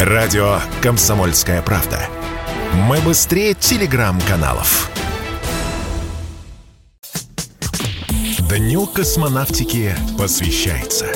Радио 0.00 0.60
«Комсомольская 0.82 1.62
правда». 1.62 1.98
Мы 2.74 2.98
быстрее 2.98 3.54
телеграм-каналов. 3.54 4.90
Дню 8.40 8.86
космонавтики 8.86 9.94
посвящается. 10.18 11.06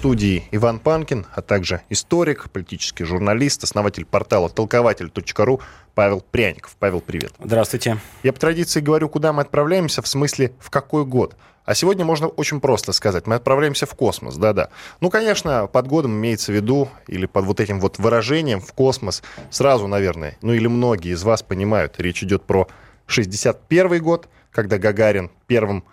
Студии 0.00 0.44
Иван 0.50 0.78
Панкин, 0.78 1.26
а 1.34 1.42
также 1.42 1.82
историк, 1.90 2.48
политический 2.48 3.04
журналист, 3.04 3.64
основатель 3.64 4.06
портала 4.06 4.48
толкователь.ру 4.48 5.60
Павел 5.94 6.22
Пряников. 6.22 6.74
Павел, 6.78 7.02
привет. 7.02 7.34
Здравствуйте. 7.38 7.98
Я 8.22 8.32
по 8.32 8.40
традиции 8.40 8.80
говорю, 8.80 9.10
куда 9.10 9.34
мы 9.34 9.42
отправляемся, 9.42 10.00
в 10.00 10.08
смысле, 10.08 10.54
в 10.58 10.70
какой 10.70 11.04
год. 11.04 11.36
А 11.66 11.74
сегодня 11.74 12.06
можно 12.06 12.28
очень 12.28 12.62
просто 12.62 12.92
сказать. 12.92 13.26
Мы 13.26 13.34
отправляемся 13.34 13.84
в 13.84 13.94
космос, 13.94 14.38
да-да. 14.38 14.70
Ну, 15.00 15.10
конечно, 15.10 15.66
под 15.66 15.86
годом 15.86 16.12
имеется 16.12 16.50
в 16.50 16.54
виду, 16.54 16.88
или 17.06 17.26
под 17.26 17.44
вот 17.44 17.60
этим 17.60 17.78
вот 17.78 17.98
выражением 17.98 18.62
в 18.62 18.72
космос, 18.72 19.22
сразу, 19.50 19.86
наверное, 19.86 20.38
ну 20.40 20.54
или 20.54 20.66
многие 20.66 21.12
из 21.12 21.22
вас 21.24 21.42
понимают, 21.42 21.96
речь 21.98 22.22
идет 22.22 22.44
про 22.44 22.68
61 23.04 24.02
год, 24.02 24.30
когда 24.50 24.78
Гагарин 24.78 25.30
первым 25.46 25.84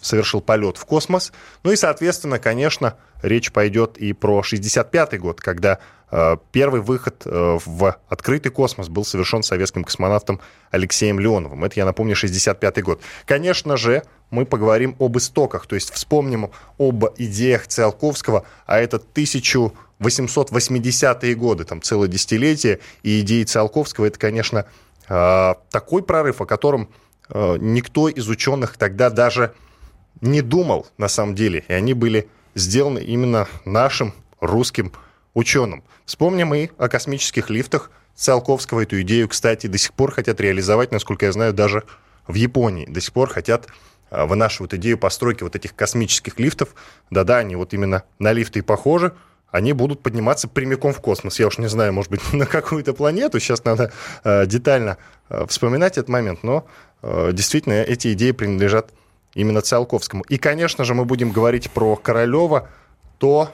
совершил 0.00 0.40
полет 0.40 0.76
в 0.76 0.84
космос. 0.84 1.32
Ну 1.62 1.72
и, 1.72 1.76
соответственно, 1.76 2.38
конечно, 2.38 2.96
речь 3.22 3.52
пойдет 3.52 3.98
и 3.98 4.12
про 4.12 4.42
65 4.42 5.20
год, 5.20 5.40
когда 5.40 5.78
э, 6.10 6.36
первый 6.52 6.80
выход 6.80 7.22
э, 7.24 7.58
в 7.64 7.96
открытый 8.08 8.50
космос 8.52 8.88
был 8.88 9.04
совершен 9.04 9.42
советским 9.42 9.82
космонавтом 9.84 10.40
Алексеем 10.70 11.20
Леоновым. 11.20 11.64
Это, 11.64 11.80
я 11.80 11.84
напомню, 11.84 12.16
65 12.16 12.82
год. 12.82 13.02
Конечно 13.26 13.76
же, 13.76 14.02
мы 14.30 14.46
поговорим 14.46 14.96
об 14.98 15.18
истоках, 15.18 15.66
то 15.66 15.74
есть 15.74 15.92
вспомним 15.92 16.50
об 16.78 17.04
идеях 17.16 17.66
Циолковского, 17.66 18.46
а 18.66 18.78
это 18.78 18.98
1880-е 18.98 21.34
годы, 21.34 21.64
там 21.64 21.82
целое 21.82 22.08
десятилетие, 22.08 22.78
и 23.02 23.20
идеи 23.20 23.44
Циолковского, 23.44 24.06
это, 24.06 24.18
конечно, 24.18 24.64
э, 25.08 25.54
такой 25.70 26.02
прорыв, 26.02 26.40
о 26.40 26.46
котором 26.46 26.82
э, 26.82 26.86
никто 27.34 28.08
из 28.08 28.28
ученых 28.28 28.76
тогда 28.76 29.10
даже 29.10 29.54
не 30.20 30.42
думал 30.42 30.86
на 30.98 31.08
самом 31.08 31.34
деле, 31.34 31.64
и 31.68 31.72
они 31.72 31.94
были 31.94 32.28
сделаны 32.54 32.98
именно 33.00 33.48
нашим 33.64 34.14
русским 34.40 34.92
ученым. 35.34 35.82
Вспомним 36.04 36.54
и 36.54 36.70
о 36.78 36.88
космических 36.88 37.50
лифтах 37.50 37.90
Циолковского. 38.16 38.82
Эту 38.82 39.00
идею, 39.02 39.28
кстати, 39.28 39.66
до 39.66 39.78
сих 39.78 39.94
пор 39.94 40.12
хотят 40.12 40.40
реализовать, 40.40 40.92
насколько 40.92 41.26
я 41.26 41.32
знаю, 41.32 41.54
даже 41.54 41.84
в 42.26 42.34
Японии. 42.34 42.86
До 42.86 43.00
сих 43.00 43.12
пор 43.12 43.30
хотят 43.30 43.68
а, 44.10 44.26
вынашивают 44.26 44.74
идею 44.74 44.98
постройки 44.98 45.42
вот 45.42 45.56
этих 45.56 45.74
космических 45.74 46.38
лифтов. 46.38 46.74
Да-да, 47.10 47.38
они 47.38 47.56
вот 47.56 47.72
именно 47.72 48.02
на 48.18 48.32
лифты 48.32 48.58
и 48.58 48.62
похожи. 48.62 49.14
Они 49.50 49.72
будут 49.72 50.02
подниматься 50.02 50.48
прямиком 50.48 50.92
в 50.92 51.00
космос. 51.00 51.38
Я 51.40 51.48
уж 51.48 51.58
не 51.58 51.68
знаю, 51.68 51.92
может 51.92 52.10
быть, 52.10 52.20
на 52.32 52.46
какую-то 52.46 52.94
планету. 52.94 53.40
Сейчас 53.40 53.64
надо 53.64 53.92
э, 54.24 54.46
детально 54.46 54.98
э, 55.28 55.46
вспоминать 55.48 55.98
этот 55.98 56.08
момент. 56.08 56.42
Но 56.42 56.66
э, 57.02 57.30
действительно, 57.32 57.74
эти 57.74 58.12
идеи 58.12 58.30
принадлежат 58.30 58.90
именно 59.34 59.60
Циолковскому. 59.60 60.22
И, 60.24 60.38
конечно 60.38 60.84
же, 60.84 60.94
мы 60.94 61.04
будем 61.04 61.32
говорить 61.32 61.70
про 61.70 61.96
Королева, 61.96 62.68
то, 63.18 63.52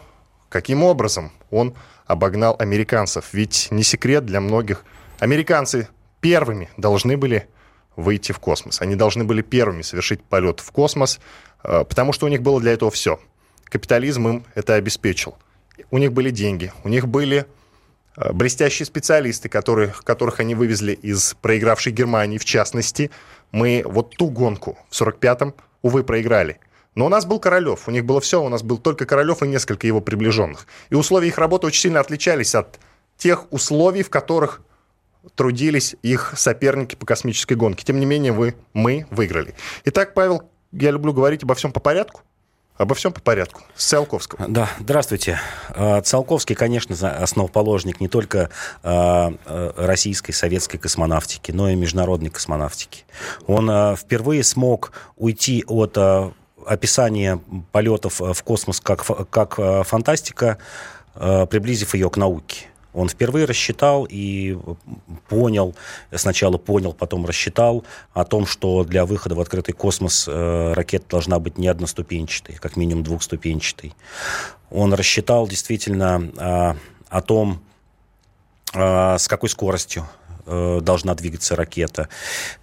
каким 0.49 0.83
образом 0.83 1.33
он 1.51 1.75
обогнал 2.07 2.57
американцев. 2.59 3.33
Ведь 3.33 3.69
не 3.71 3.83
секрет 3.83 4.27
для 4.27 4.41
многих. 4.41 4.85
Американцы 5.19 5.89
первыми 6.21 6.69
должны 6.77 7.17
были 7.17 7.49
выйти 7.97 8.33
в 8.33 8.39
космос. 8.39 8.83
Они 8.83 8.95
должны 8.95 9.25
были 9.25 9.41
первыми 9.41 9.81
совершить 9.81 10.23
полет 10.23 10.61
в 10.61 10.71
космос, 10.71 11.19
потому 11.63 12.13
что 12.13 12.27
у 12.27 12.29
них 12.29 12.43
было 12.43 12.61
для 12.61 12.73
этого 12.73 12.91
все. 12.91 13.19
Капитализм 13.65 14.29
им 14.29 14.45
это 14.55 14.75
обеспечил. 14.75 15.37
У 15.91 15.99
них 15.99 16.13
были 16.13 16.31
деньги, 16.31 16.73
у 16.85 16.89
них 16.89 17.09
были 17.09 17.47
э, 18.17 18.33
блестящие 18.33 18.87
специалисты, 18.87 19.49
которые, 19.49 19.95
которых 20.05 20.41
они 20.41 20.55
вывезли 20.55 20.93
из 20.93 21.35
проигравшей 21.35 21.93
Германии, 21.93 22.39
в 22.39 22.45
частности. 22.45 23.11
Мы 23.53 23.83
вот 23.85 24.17
ту 24.17 24.31
гонку 24.31 24.79
в 24.91 25.01
45-м, 25.01 25.55
увы, 25.83 26.05
проиграли. 26.05 26.59
Но 26.95 27.07
у 27.07 27.09
нас 27.11 27.27
был 27.27 27.39
Королев, 27.39 27.89
у 27.89 27.91
них 27.91 28.05
было 28.05 28.21
все, 28.21 28.43
у 28.43 28.49
нас 28.49 28.63
был 28.63 28.79
только 28.79 29.05
Королев 29.05 29.43
и 29.43 29.49
несколько 29.49 29.87
его 29.87 30.01
приближенных. 30.01 30.67
И 30.89 30.95
условия 30.95 31.29
их 31.29 31.39
работы 31.39 31.67
очень 31.67 31.83
сильно 31.83 32.01
отличались 32.01 32.55
от 32.55 32.81
тех 33.19 33.53
условий, 33.53 34.03
в 34.03 34.11
которых 34.11 34.63
трудились 35.35 35.97
их 36.03 36.35
соперники 36.37 36.95
по 36.95 37.05
космической 37.05 37.55
гонке. 37.55 37.85
Тем 37.85 38.01
не 38.01 38.07
менее, 38.07 38.33
вы, 38.33 38.55
мы 38.73 39.07
выиграли. 39.11 39.55
Итак, 39.85 40.15
Павел, 40.15 40.49
я 40.73 40.91
люблю 40.91 41.13
говорить 41.13 41.43
обо 41.43 41.55
всем 41.55 41.73
по 41.73 41.81
порядку. 41.81 42.23
Обо 42.79 42.95
всем 42.95 43.13
по 43.13 43.21
порядку. 43.21 43.63
С 43.75 43.87
Циолковского. 43.87 44.47
Да, 44.49 44.69
здравствуйте. 44.79 45.41
А, 45.71 46.03
Циолковский, 46.03 46.55
конечно, 46.55 46.95
основоположник 46.95 48.01
не 48.01 48.09
только 48.09 48.51
а, 48.83 49.33
а, 49.47 49.73
российской, 49.77 50.33
советской 50.33 50.77
космонавтики, 50.77 51.53
но 51.53 51.71
и 51.71 51.75
международной 51.75 52.29
космонавтики. 52.29 53.05
Он 53.47 53.97
впервые 53.97 54.45
смог 54.45 54.93
уйти 55.17 55.65
от 55.67 55.97
описания 56.67 57.41
полетов 57.73 58.21
в 58.21 58.43
космос 58.43 58.81
как, 58.81 59.05
как 59.31 59.87
фантастика, 59.87 60.59
приблизив 61.15 61.95
ее 61.95 62.11
к 62.11 62.17
науке. 62.17 62.67
Он 62.97 63.11
впервые 63.11 63.45
рассчитал 63.45 64.09
и 64.09 64.57
понял, 65.29 65.75
сначала 66.15 66.57
понял, 66.57 66.95
потом 66.95 67.27
рассчитал 67.27 67.85
о 68.15 68.25
том, 68.25 68.47
что 68.47 68.85
для 68.85 69.05
выхода 69.05 69.35
в 69.35 69.41
открытый 69.41 69.75
космос 69.75 70.27
э, 70.27 70.73
ракета 70.73 71.05
должна 71.11 71.39
быть 71.39 71.59
не 71.59 71.69
одноступенчатой, 71.69 72.55
как 72.55 72.77
минимум 72.77 73.05
двухступенчатой. 73.05 73.93
Он 74.71 74.95
рассчитал 74.95 75.47
действительно 75.47 76.31
э, 76.39 76.75
о 77.11 77.21
том, 77.21 77.61
э, 78.73 79.19
с 79.19 79.29
какой 79.29 79.51
скоростью 79.51 80.09
э, 80.47 80.81
должна 80.81 81.15
двигаться 81.15 81.55
ракета. 81.55 82.09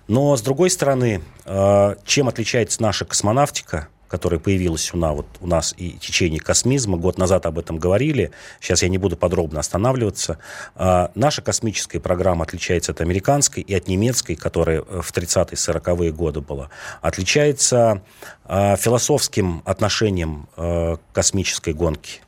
Но, 0.08 0.36
с 0.36 0.42
другой 0.42 0.72
стороны, 0.72 1.22
э, 1.46 1.96
чем 2.06 2.28
отличается 2.28 2.82
наша 2.82 3.06
космонавтика– 3.06 3.88
которая 4.08 4.40
появилась 4.40 4.94
у 4.94 4.98
нас, 4.98 5.16
вот, 5.16 5.26
у 5.42 5.48
нас 5.48 5.74
и 5.78 5.98
в 5.98 6.00
течение 6.00 6.40
космизма. 6.40 6.98
Год 6.98 7.18
назад 7.18 7.46
об 7.46 7.58
этом 7.58 7.78
говорили. 7.78 8.32
Сейчас 8.60 8.84
я 8.84 8.90
не 8.90 8.98
буду 8.98 9.18
подробно 9.18 9.60
останавливаться. 9.60 10.38
А, 10.76 11.12
наша 11.16 11.42
космическая 11.42 12.00
программа 12.00 12.44
отличается 12.44 12.92
от 12.92 13.02
американской 13.02 13.64
и 13.64 13.74
от 13.74 13.88
немецкой, 13.88 14.36
которая 14.36 14.82
в 14.82 15.12
30-е, 15.12 15.56
40-е 15.56 16.12
годы 16.12 16.42
была. 16.42 16.70
Отличается 17.02 18.04
а, 18.46 18.76
философским 18.76 19.64
отношением 19.66 20.48
а, 20.58 20.98
космической 21.12 21.74
гонке 21.74 22.22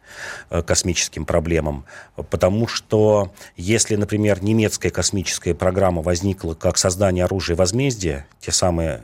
космическим 0.66 1.26
проблемам. 1.26 1.84
Потому 2.30 2.68
что 2.68 3.34
если, 3.58 3.98
например, 3.98 4.42
немецкая 4.42 4.90
космическая 4.90 5.54
программа 5.54 6.02
возникла 6.02 6.54
как 6.54 6.78
создание 6.78 7.26
оружия 7.26 7.58
возмездия, 7.58 8.26
те 8.40 8.54
самые 8.54 9.04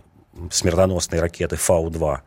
смертоносной 0.49 1.19
ракеты 1.19 1.55
Фау-2. 1.55 2.19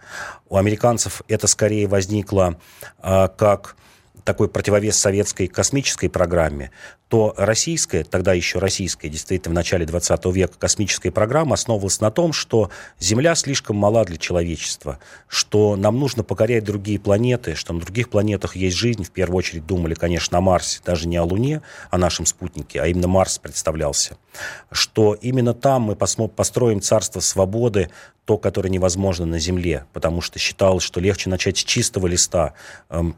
У 0.48 0.56
американцев 0.56 1.22
это 1.28 1.46
скорее 1.46 1.86
возникло 1.86 2.58
э, 3.02 3.28
как 3.36 3.76
такой 4.24 4.48
противовес 4.48 4.98
советской 4.98 5.46
космической 5.46 6.08
программе, 6.08 6.70
то 7.08 7.34
российская, 7.36 8.02
тогда 8.02 8.32
еще 8.32 8.58
российская, 8.58 9.08
действительно, 9.08 9.52
в 9.52 9.54
начале 9.54 9.86
20 9.86 10.24
века 10.26 10.54
космическая 10.58 11.10
программа 11.10 11.54
основывалась 11.54 12.00
на 12.00 12.10
том, 12.10 12.32
что 12.32 12.70
Земля 12.98 13.34
слишком 13.34 13.76
мала 13.76 14.04
для 14.04 14.16
человечества, 14.16 14.98
что 15.28 15.76
нам 15.76 15.98
нужно 16.00 16.24
покорять 16.24 16.64
другие 16.64 16.98
планеты, 16.98 17.54
что 17.54 17.72
на 17.72 17.80
других 17.80 18.08
планетах 18.08 18.56
есть 18.56 18.76
жизнь. 18.76 19.04
В 19.04 19.10
первую 19.10 19.38
очередь 19.38 19.66
думали, 19.66 19.94
конечно, 19.94 20.38
о 20.38 20.40
Марсе, 20.40 20.80
даже 20.84 21.06
не 21.06 21.16
о 21.18 21.24
Луне, 21.24 21.62
о 21.90 21.98
нашем 21.98 22.26
спутнике, 22.26 22.80
а 22.80 22.86
именно 22.86 23.06
Марс 23.06 23.38
представлялся. 23.38 24.16
Что 24.72 25.14
именно 25.14 25.54
там 25.54 25.82
мы 25.82 25.96
построим 25.96 26.80
царство 26.80 27.20
свободы, 27.20 27.90
то, 28.24 28.38
которое 28.38 28.70
невозможно 28.70 29.26
на 29.26 29.38
Земле, 29.38 29.84
потому 29.92 30.20
что 30.20 30.38
считалось, 30.38 30.82
что 30.82 30.98
легче 31.00 31.28
начать 31.28 31.58
с 31.58 31.64
чистого 31.64 32.06
листа, 32.06 32.54
эм, 32.88 33.16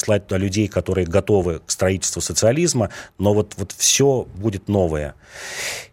послать 0.00 0.26
туда 0.26 0.38
людей, 0.38 0.66
которые 0.66 1.06
готовы 1.06 1.60
к 1.66 1.70
строительству 1.70 2.22
социализма, 2.22 2.88
но 3.18 3.34
вот, 3.34 3.54
вот 3.58 3.72
все 3.76 4.26
будет 4.34 4.68
новое. 4.68 5.14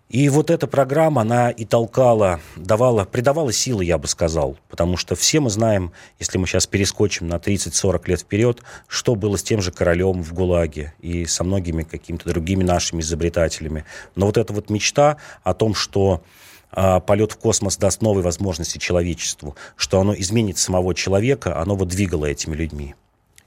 И 0.07 0.29
вот 0.29 0.49
эта 0.49 0.65
программа, 0.67 1.23
она 1.23 1.49
и 1.49 1.65
толкала, 1.65 2.39
давала, 2.55 3.03
придавала 3.03 3.51
силы, 3.51 3.83
я 3.83 3.97
бы 3.97 4.07
сказал. 4.07 4.57
Потому 4.69 4.95
что 4.95 5.15
все 5.17 5.41
мы 5.41 5.49
знаем, 5.49 5.91
если 6.19 6.37
мы 6.37 6.47
сейчас 6.47 6.67
перескочим 6.67 7.27
на 7.27 7.35
30-40 7.35 8.07
лет 8.07 8.21
вперед, 8.21 8.63
что 8.87 9.15
было 9.15 9.35
с 9.35 9.43
тем 9.43 9.61
же 9.61 9.71
королем 9.71 10.23
в 10.23 10.33
ГУЛАГе 10.33 10.93
и 10.99 11.25
со 11.25 11.43
многими 11.43 11.83
какими-то 11.83 12.29
другими 12.29 12.63
нашими 12.63 13.01
изобретателями. 13.01 13.83
Но 14.15 14.27
вот 14.27 14.37
эта 14.37 14.53
вот 14.53 14.69
мечта 14.69 15.17
о 15.43 15.53
том, 15.53 15.75
что 15.75 16.23
а, 16.71 17.01
полет 17.01 17.33
в 17.33 17.37
космос 17.37 17.75
даст 17.75 18.01
новые 18.01 18.23
возможности 18.23 18.77
человечеству, 18.77 19.57
что 19.75 19.99
оно 19.99 20.13
изменит 20.13 20.57
самого 20.57 20.95
человека, 20.95 21.59
оно 21.59 21.75
вот 21.75 21.89
двигало 21.89 22.25
этими 22.25 22.55
людьми. 22.55 22.95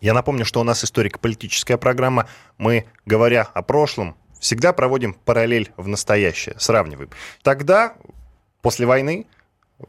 Я 0.00 0.14
напомню, 0.14 0.44
что 0.44 0.61
у 0.61 0.64
нас 0.64 0.82
историко-политическая 0.82 1.76
программа. 1.76 2.26
Мы, 2.56 2.87
говоря 3.05 3.43
о 3.43 3.62
прошлом, 3.62 4.17
всегда 4.41 4.73
проводим 4.73 5.14
параллель 5.14 5.70
в 5.76 5.88
настоящее, 5.88 6.56
сравниваем. 6.58 7.11
Тогда, 7.43 7.94
после 8.62 8.87
войны, 8.87 9.26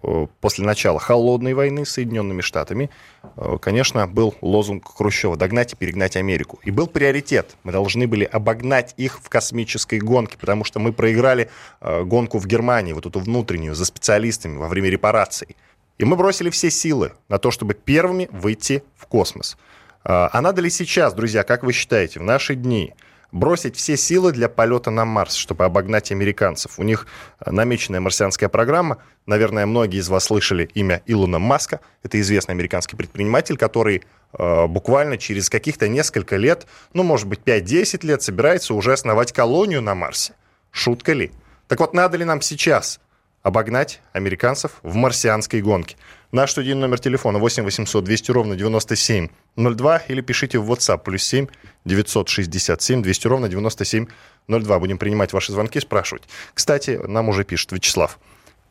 э, 0.03 0.27
после 0.41 0.65
начала 0.65 0.99
холодной 0.99 1.53
войны 1.53 1.85
с 1.85 1.91
Соединенными 1.91 2.41
Штатами, 2.41 2.89
э, 3.37 3.57
конечно, 3.61 4.05
был 4.05 4.35
лозунг 4.41 4.93
Хрущева 4.93 5.37
«догнать 5.37 5.71
и 5.71 5.75
перегнать 5.77 6.17
Америку». 6.17 6.59
И 6.63 6.71
был 6.71 6.87
приоритет. 6.87 7.55
Мы 7.63 7.71
должны 7.71 8.05
были 8.05 8.25
обогнать 8.25 8.93
их 8.97 9.21
в 9.23 9.29
космической 9.29 9.99
гонке, 9.99 10.37
потому 10.37 10.65
что 10.65 10.79
мы 10.79 10.91
проиграли 10.91 11.49
э, 11.79 12.03
гонку 12.03 12.37
в 12.37 12.47
Германии, 12.47 12.91
вот 12.91 13.05
эту 13.05 13.21
внутреннюю, 13.21 13.75
за 13.75 13.85
специалистами 13.85 14.57
во 14.57 14.67
время 14.67 14.89
репараций. 14.89 15.55
И 15.97 16.03
мы 16.03 16.17
бросили 16.17 16.49
все 16.49 16.69
силы 16.69 17.13
на 17.29 17.37
то, 17.37 17.51
чтобы 17.51 17.75
первыми 17.75 18.27
выйти 18.31 18.83
в 18.97 19.05
космос. 19.05 19.55
А 20.03 20.41
надо 20.41 20.61
ли 20.61 20.69
сейчас, 20.69 21.13
друзья, 21.13 21.43
как 21.43 21.63
вы 21.63 21.73
считаете, 21.73 22.19
в 22.19 22.23
наши 22.23 22.55
дни– 22.55 22.93
бросить 23.31 23.75
все 23.75 23.97
силы 23.97 24.31
для 24.31 24.49
полета 24.49 24.91
на 24.91 25.05
Марс, 25.05 25.35
чтобы 25.35 25.65
обогнать 25.65 26.11
американцев. 26.11 26.77
У 26.77 26.83
них 26.83 27.07
э, 27.39 27.51
намеченная 27.51 27.99
марсианская 27.99 28.49
программа. 28.49 28.97
Наверное, 29.25 29.65
многие 29.65 29.99
из 29.99 30.09
вас 30.09 30.25
слышали 30.25 30.69
имя 30.73 31.01
Илона 31.05 31.39
Маска. 31.39 31.79
Это 32.03 32.19
известный 32.19 32.53
американский 32.53 32.95
предприниматель, 32.95 33.57
который 33.57 34.03
э, 34.33 34.67
буквально 34.67 35.17
через 35.17 35.49
каких-то 35.49 35.87
несколько 35.87 36.37
лет, 36.37 36.67
ну, 36.93 37.03
может 37.03 37.27
быть, 37.27 37.39
5-10 37.39 38.05
лет, 38.05 38.21
собирается 38.21 38.73
уже 38.73 38.93
основать 38.93 39.31
колонию 39.31 39.81
на 39.81 39.95
Марсе. 39.95 40.33
Шутка 40.71 41.13
ли? 41.13 41.31
Так 41.67 41.79
вот, 41.79 41.93
надо 41.93 42.17
ли 42.17 42.25
нам 42.25 42.41
сейчас 42.41 42.99
обогнать 43.43 44.01
американцев 44.13 44.73
в 44.83 44.95
марсианской 44.95 45.61
гонке? 45.61 45.95
Наш 46.31 46.51
студийный 46.51 46.79
номер 46.79 46.97
телефона 46.97 47.39
8 47.39 47.65
800 47.65 48.05
200 48.05 48.31
ровно 48.31 48.55
9702 48.55 49.97
или 50.07 50.21
пишите 50.21 50.59
в 50.59 50.71
WhatsApp 50.71 51.03
плюс 51.03 51.23
7 51.23 51.47
967 51.83 53.01
200 53.01 53.27
ровно 53.27 53.49
9702. 53.49 54.79
Будем 54.79 54.97
принимать 54.97 55.33
ваши 55.33 55.51
звонки, 55.51 55.81
спрашивать. 55.81 56.23
Кстати, 56.53 57.01
нам 57.05 57.27
уже 57.27 57.43
пишет 57.43 57.73
Вячеслав. 57.73 58.17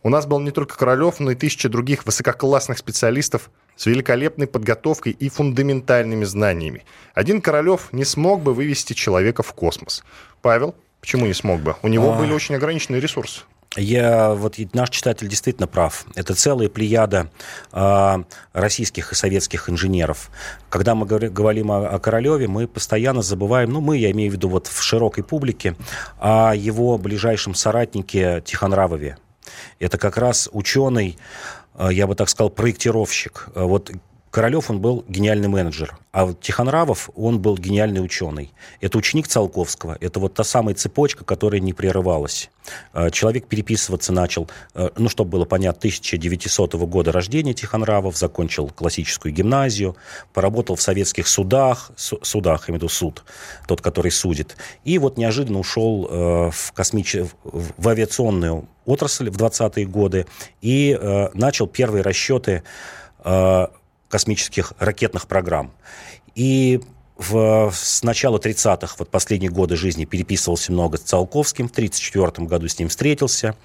У 0.03 0.09
нас 0.09 0.25
был 0.25 0.41
не 0.41 0.53
только 0.53 0.79
Королев, 0.79 1.21
но 1.21 1.33
и 1.33 1.35
тысячи 1.35 1.69
других 1.69 2.07
высококлассных 2.07 2.79
специалистов 2.79 3.51
с 3.77 3.85
великолепной 3.85 4.47
подготовкой 4.47 5.13
и 5.13 5.29
фундаментальными 5.29 6.25
знаниями. 6.25 6.87
Один 7.13 7.43
Королев 7.43 7.93
не 7.93 8.07
смог 8.07 8.41
бы 8.41 8.55
вывести 8.55 8.95
человека 8.95 9.43
в 9.43 9.53
космос. 9.53 10.03
Павел, 10.41 10.75
почему 11.03 11.27
не 11.27 11.35
смог 11.35 11.61
бы? 11.61 11.77
У 11.83 11.89
него 11.89 12.15
а... 12.15 12.19
были 12.19 12.33
очень 12.33 12.55
ограниченные 12.55 13.03
ресурсы. 13.03 13.43
Я, 13.77 14.35
вот 14.35 14.57
наш 14.73 14.91
читатель 14.91 15.29
действительно 15.29 15.69
прав. 15.69 16.05
Это 16.17 16.35
целая 16.35 16.69
плеяда 16.69 17.31
э, 17.73 18.25
российских 18.53 19.13
и 19.13 19.15
советских 19.15 19.71
инженеров. 19.71 20.31
Когда 20.69 20.97
мы 20.97 21.07
говорим 21.07 21.71
о, 21.71 21.89
о 21.89 22.01
Королеве, 22.01 22.49
мы 22.49 22.67
постоянно 22.67 23.23
забываем, 23.23 23.71
ну, 23.71 23.81
мы, 23.81 23.97
я 23.97 24.11
имею 24.11 24.33
в 24.33 24.35
виду 24.35 24.49
вот 24.49 24.67
в 24.67 24.83
широкой 24.83 25.23
публике, 25.23 25.77
о 26.19 26.53
его 26.53 26.99
ближайшем 26.99 27.55
соратнике 27.55 28.43
Тихонравове. 28.45 29.19
Это 29.79 29.99
как 29.99 30.17
раз 30.17 30.49
ученый, 30.53 31.17
я 31.79 32.09
бы 32.09 32.17
так 32.17 32.29
сказал, 32.29 32.51
проектировщик. 32.51 33.51
Вот 33.55 33.93
Королев, 34.31 34.71
он 34.71 34.81
был 34.81 35.05
гениальный 35.09 35.49
менеджер, 35.49 35.99
а 36.13 36.33
Тихонравов, 36.33 37.11
он 37.17 37.41
был 37.41 37.59
гениальный 37.59 38.03
ученый. 38.03 38.53
Это 38.81 38.97
ученик 38.97 39.27
Циолковского, 39.27 39.97
это 40.01 40.21
вот 40.21 40.35
та 40.35 40.45
самая 40.45 40.77
цепочка, 40.77 41.25
которая 41.25 41.61
не 41.61 41.73
прерывалась. 41.73 42.49
А, 42.93 43.11
человек 43.11 43.49
переписываться 43.49 44.13
начал, 44.13 44.49
а, 44.73 44.93
ну, 44.97 45.09
чтобы 45.09 45.31
было 45.31 45.47
понятно, 45.47 45.79
1900 45.81 46.75
года 46.75 47.11
рождения 47.11 47.55
Тихонравов, 47.55 48.17
закончил 48.17 48.69
классическую 48.69 49.35
гимназию, 49.35 49.97
поработал 50.33 50.77
в 50.77 50.83
советских 50.83 51.27
судах, 51.27 51.91
судах, 51.97 52.69
я 52.69 52.73
имею 52.73 52.79
в 52.79 52.83
виду 52.83 52.89
суд, 52.89 53.25
тот, 53.67 53.81
который 53.81 54.13
судит, 54.13 54.57
и 54.85 54.99
вот 54.99 55.19
неожиданно 55.19 55.59
ушел 55.59 56.07
а, 56.09 56.51
в, 56.53 56.71
космич... 56.71 57.17
в 57.43 57.89
авиационную 57.89 58.69
отрасль 58.85 59.29
в 59.29 59.37
20-е 59.37 59.87
годы 59.87 60.27
и 60.63 60.99
начал 61.35 61.67
первые 61.67 62.03
расчеты 62.03 62.63
космических 64.11 64.75
ракетных 64.79 65.27
программ. 65.27 65.73
И 66.35 66.81
в, 67.17 67.71
с 67.75 68.03
начала 68.03 68.39
30-х, 68.39 68.97
вот 68.99 69.11
последние 69.11 69.51
годы 69.51 69.77
жизни, 69.77 70.07
переписывался 70.07 70.73
много 70.73 70.97
с 70.97 71.03
Циолковским. 71.03 71.69
В 71.69 71.73
1934 71.73 72.47
году 72.47 72.67
с 72.67 72.79
ним 72.79 72.89
встретился. 72.89 73.57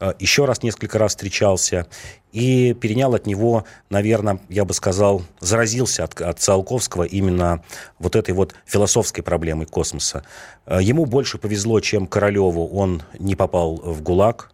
Э, 0.00 0.14
еще 0.18 0.44
раз 0.44 0.62
несколько 0.62 0.98
раз 0.98 1.12
встречался. 1.12 1.86
И 2.32 2.74
перенял 2.74 3.14
от 3.14 3.26
него, 3.26 3.64
наверное, 3.88 4.40
я 4.48 4.64
бы 4.64 4.74
сказал, 4.74 5.22
заразился 5.38 6.02
от, 6.02 6.20
от 6.20 6.40
Циолковского 6.40 7.04
именно 7.04 7.62
вот 8.00 8.16
этой 8.16 8.34
вот 8.34 8.56
философской 8.66 9.22
проблемой 9.22 9.66
космоса. 9.66 10.24
Э, 10.66 10.80
ему 10.82 11.06
больше 11.06 11.38
повезло, 11.38 11.78
чем 11.78 12.08
Королеву. 12.08 12.66
Он 12.66 13.02
не 13.18 13.36
попал 13.36 13.76
в 13.76 14.02
ГУЛАГ, 14.02 14.50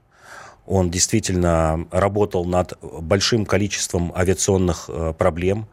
он 0.70 0.88
действительно 0.88 1.84
работал 1.90 2.44
над 2.44 2.78
большим 2.80 3.44
количеством 3.44 4.12
авиационных 4.14 4.84
э, 4.86 5.12
проблем, 5.18 5.66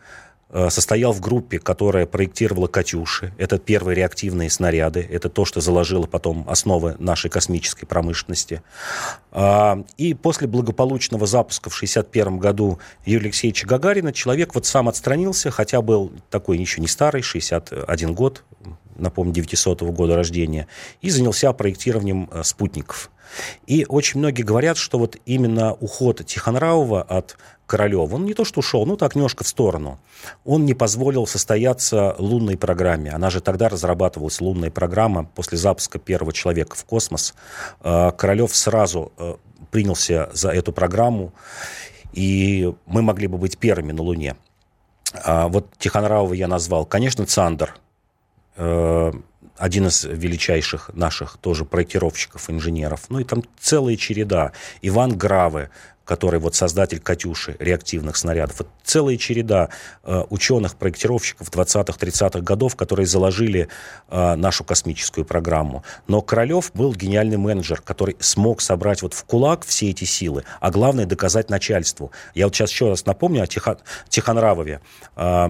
э, 0.49 0.71
состоял 0.71 1.13
в 1.13 1.21
группе, 1.21 1.59
которая 1.59 2.07
проектировала 2.07 2.65
«Катюши». 2.65 3.31
Это 3.37 3.59
первые 3.59 3.95
реактивные 3.95 4.49
снаряды. 4.49 5.07
Это 5.07 5.29
то, 5.29 5.45
что 5.45 5.61
заложило 5.61 6.07
потом 6.07 6.45
основы 6.49 6.95
нашей 6.97 7.29
космической 7.29 7.85
промышленности. 7.85 8.63
А, 9.31 9.83
и 9.97 10.15
после 10.15 10.47
благополучного 10.47 11.27
запуска 11.27 11.69
в 11.69 11.75
1961 11.75 12.39
году 12.39 12.79
Юрия 13.05 13.25
Алексеевича 13.25 13.67
Гагарина 13.67 14.11
человек 14.11 14.55
вот 14.55 14.65
сам 14.65 14.89
отстранился, 14.89 15.51
хотя 15.51 15.83
был 15.83 16.11
такой 16.31 16.57
еще 16.57 16.81
не 16.81 16.87
старый, 16.87 17.21
61 17.21 18.15
год, 18.15 18.43
напомню, 18.97 19.33
900 19.33 19.81
-го 19.81 19.91
года 19.91 20.15
рождения, 20.15 20.67
и 21.01 21.09
занялся 21.09 21.53
проектированием 21.53 22.29
э, 22.31 22.43
спутников. 22.43 23.09
И 23.65 23.85
очень 23.87 24.19
многие 24.19 24.43
говорят, 24.43 24.77
что 24.77 24.97
вот 24.99 25.17
именно 25.25 25.73
уход 25.73 26.25
Тихонравова 26.25 27.01
от 27.01 27.37
Королева, 27.65 28.15
он 28.15 28.25
не 28.25 28.33
то 28.33 28.45
что 28.45 28.59
ушел, 28.59 28.85
ну 28.85 28.95
так 28.95 29.13
немножко 29.15 29.43
в 29.43 29.47
сторону. 29.47 29.99
Он 30.45 30.65
не 30.65 30.73
позволил 30.73 31.27
состояться 31.27 32.15
лунной 32.17 32.57
программе. 32.57 33.11
Она 33.11 33.29
же 33.29 33.41
тогда 33.41 33.67
разрабатывалась, 33.67 34.39
лунная 34.39 34.71
программа, 34.71 35.25
после 35.25 35.57
запуска 35.57 35.99
первого 35.99 36.31
человека 36.31 36.77
в 36.77 36.85
космос. 36.85 37.35
Э, 37.81 38.11
Королев 38.17 38.55
сразу 38.55 39.11
э, 39.17 39.35
принялся 39.69 40.29
за 40.33 40.51
эту 40.51 40.71
программу, 40.71 41.33
и 42.13 42.73
мы 42.85 43.01
могли 43.01 43.27
бы 43.27 43.37
быть 43.37 43.57
первыми 43.57 43.91
на 43.91 44.01
Луне. 44.01 44.37
А 45.13 45.49
вот 45.49 45.67
Тихонравова 45.77 46.33
я 46.33 46.47
назвал. 46.47 46.85
Конечно, 46.85 47.25
Цандер 47.25 47.75
один 48.57 49.87
из 49.87 50.03
величайших 50.03 50.91
наших 50.93 51.37
тоже 51.37 51.65
проектировщиков, 51.65 52.49
инженеров. 52.49 53.05
Ну 53.09 53.19
и 53.19 53.23
там 53.23 53.43
целая 53.59 53.95
череда. 53.95 54.51
Иван 54.81 55.17
Гравы, 55.17 55.69
который 56.05 56.39
вот 56.39 56.55
создатель 56.55 56.99
«Катюши», 56.99 57.57
реактивных 57.59 58.15
снарядов. 58.15 58.59
Вот 58.59 58.69
целая 58.83 59.17
череда 59.17 59.69
э, 60.03 60.23
ученых, 60.29 60.77
проектировщиков 60.77 61.49
20-30-х 61.49 62.39
годов, 62.39 62.75
которые 62.75 63.05
заложили 63.05 63.67
э, 64.09 64.35
нашу 64.35 64.63
космическую 64.63 65.25
программу. 65.25 65.83
Но 66.07 66.21
Королев 66.21 66.71
был 66.73 66.93
гениальный 66.93 67.37
менеджер, 67.37 67.81
который 67.81 68.15
смог 68.19 68.61
собрать 68.61 69.01
вот 69.01 69.13
в 69.13 69.25
кулак 69.25 69.65
все 69.65 69.89
эти 69.89 70.05
силы, 70.05 70.45
а 70.61 70.71
главное 70.71 71.05
доказать 71.05 71.49
начальству. 71.49 72.11
Я 72.33 72.45
вот 72.45 72.55
сейчас 72.55 72.71
еще 72.71 72.89
раз 72.89 73.05
напомню 73.05 73.43
о 73.43 73.47
Тихон, 73.47 73.77
Тихонравове. 74.07 74.79
Э, 75.17 75.49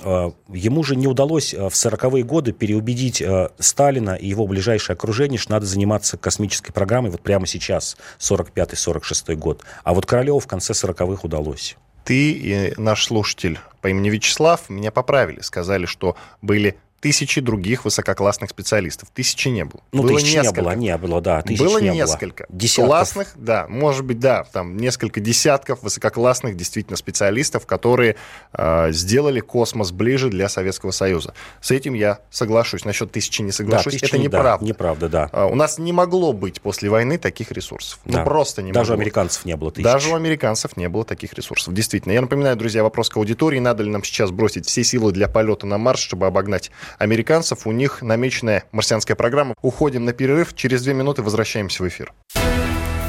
ему 0.00 0.82
же 0.82 0.96
не 0.96 1.06
удалось 1.06 1.54
э, 1.54 1.68
в 1.68 1.72
40-е 1.72 2.22
годы 2.22 2.52
переубедить 2.52 3.22
э, 3.22 3.50
Сталина 3.58 4.14
и 4.14 4.26
его 4.26 4.46
ближайшее 4.46 4.94
окружение, 4.94 5.38
что 5.38 5.52
надо 5.52 5.66
заниматься 5.66 6.16
космической 6.16 6.72
программой 6.72 7.10
вот 7.10 7.22
прямо 7.22 7.46
сейчас, 7.46 7.96
45-46 8.18 9.34
год. 9.36 9.64
А 9.84 9.94
вот 9.94 10.06
Королеву 10.06 10.38
в 10.38 10.46
конце 10.46 10.72
40-х 10.72 11.22
удалось. 11.22 11.76
Ты 12.04 12.32
и 12.32 12.74
наш 12.76 13.04
слушатель 13.04 13.58
по 13.80 13.88
имени 13.88 14.10
Вячеслав 14.10 14.68
меня 14.70 14.92
поправили, 14.92 15.40
сказали, 15.40 15.86
что 15.86 16.16
были 16.40 16.76
тысячи 17.00 17.40
других 17.40 17.84
высококлассных 17.84 18.50
специалистов. 18.50 19.08
Тысячи 19.12 19.48
не 19.48 19.64
было. 19.64 19.80
Ну, 19.92 20.02
было 20.02 20.18
тысячи 20.18 20.34
несколько. 20.36 20.60
не 20.60 20.64
было, 20.64 20.74
не 20.74 20.96
было, 20.96 21.20
да. 21.20 21.42
Было 21.58 21.78
не 21.78 21.90
несколько. 21.90 22.46
Было. 22.48 22.58
Десятков. 22.58 22.86
Классных, 22.86 23.32
да, 23.36 23.66
может 23.68 24.04
быть, 24.04 24.18
да, 24.18 24.44
там 24.44 24.76
несколько 24.76 25.20
десятков 25.20 25.82
высококлассных 25.82 26.56
действительно 26.56 26.96
специалистов, 26.96 27.66
которые 27.66 28.16
э, 28.52 28.92
сделали 28.92 29.40
космос 29.40 29.92
ближе 29.92 30.30
для 30.30 30.48
Советского 30.48 30.90
Союза. 30.90 31.34
С 31.60 31.70
этим 31.70 31.94
я 31.94 32.20
соглашусь. 32.30 32.84
Насчет 32.84 33.12
тысячи 33.12 33.42
не 33.42 33.52
соглашусь. 33.52 33.94
Да, 33.94 33.98
тысячи, 33.98 34.04
Это 34.06 34.18
неправда. 34.18 34.64
Да, 34.64 34.68
неправда, 34.68 35.08
да. 35.08 35.30
Uh, 35.32 35.52
у 35.52 35.54
нас 35.54 35.78
не 35.78 35.92
могло 35.92 36.32
быть 36.32 36.60
после 36.60 36.88
войны 36.88 37.18
таких 37.18 37.52
ресурсов. 37.52 38.00
Ну, 38.04 38.12
да. 38.12 38.18
Ну, 38.20 38.24
просто 38.24 38.62
не 38.62 38.72
Даже 38.72 38.92
могло. 38.92 38.96
у 38.96 39.00
американцев 39.02 39.44
не 39.44 39.56
было 39.56 39.70
тысяч. 39.70 39.84
Даже 39.84 40.10
у 40.10 40.14
американцев 40.14 40.76
не 40.76 40.88
было 40.88 41.04
таких 41.04 41.34
ресурсов. 41.34 41.74
Действительно. 41.74 42.12
Я 42.12 42.20
напоминаю, 42.20 42.56
друзья, 42.56 42.82
вопрос 42.82 43.10
к 43.10 43.16
аудитории. 43.16 43.58
Надо 43.58 43.82
ли 43.82 43.90
нам 43.90 44.02
сейчас 44.02 44.30
бросить 44.30 44.66
все 44.66 44.82
силы 44.84 45.12
для 45.12 45.28
полета 45.28 45.66
на 45.66 45.78
Марс, 45.78 46.00
чтобы 46.00 46.26
обогнать 46.26 46.70
американцев? 46.98 47.66
У 47.66 47.72
них 47.72 48.02
намеченная 48.02 48.64
марсианская 48.72 49.16
программа. 49.16 49.54
Уходим 49.62 50.04
на 50.04 50.12
перерыв. 50.12 50.54
Через 50.54 50.82
две 50.82 50.94
минуты 50.94 51.22
возвращаемся 51.22 51.82
в 51.82 51.88
эфир. 51.88 52.12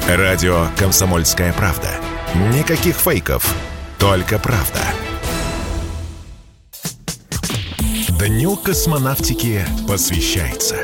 Радио 0.08 0.68
«Комсомольская 0.78 1.54
правда». 1.54 1.90
Никаких 2.54 2.96
фейков, 2.96 3.54
только 4.00 4.40
правда. 4.40 4.80
Дню 8.20 8.56
космонавтики 8.58 9.62
посвящается. 9.88 10.78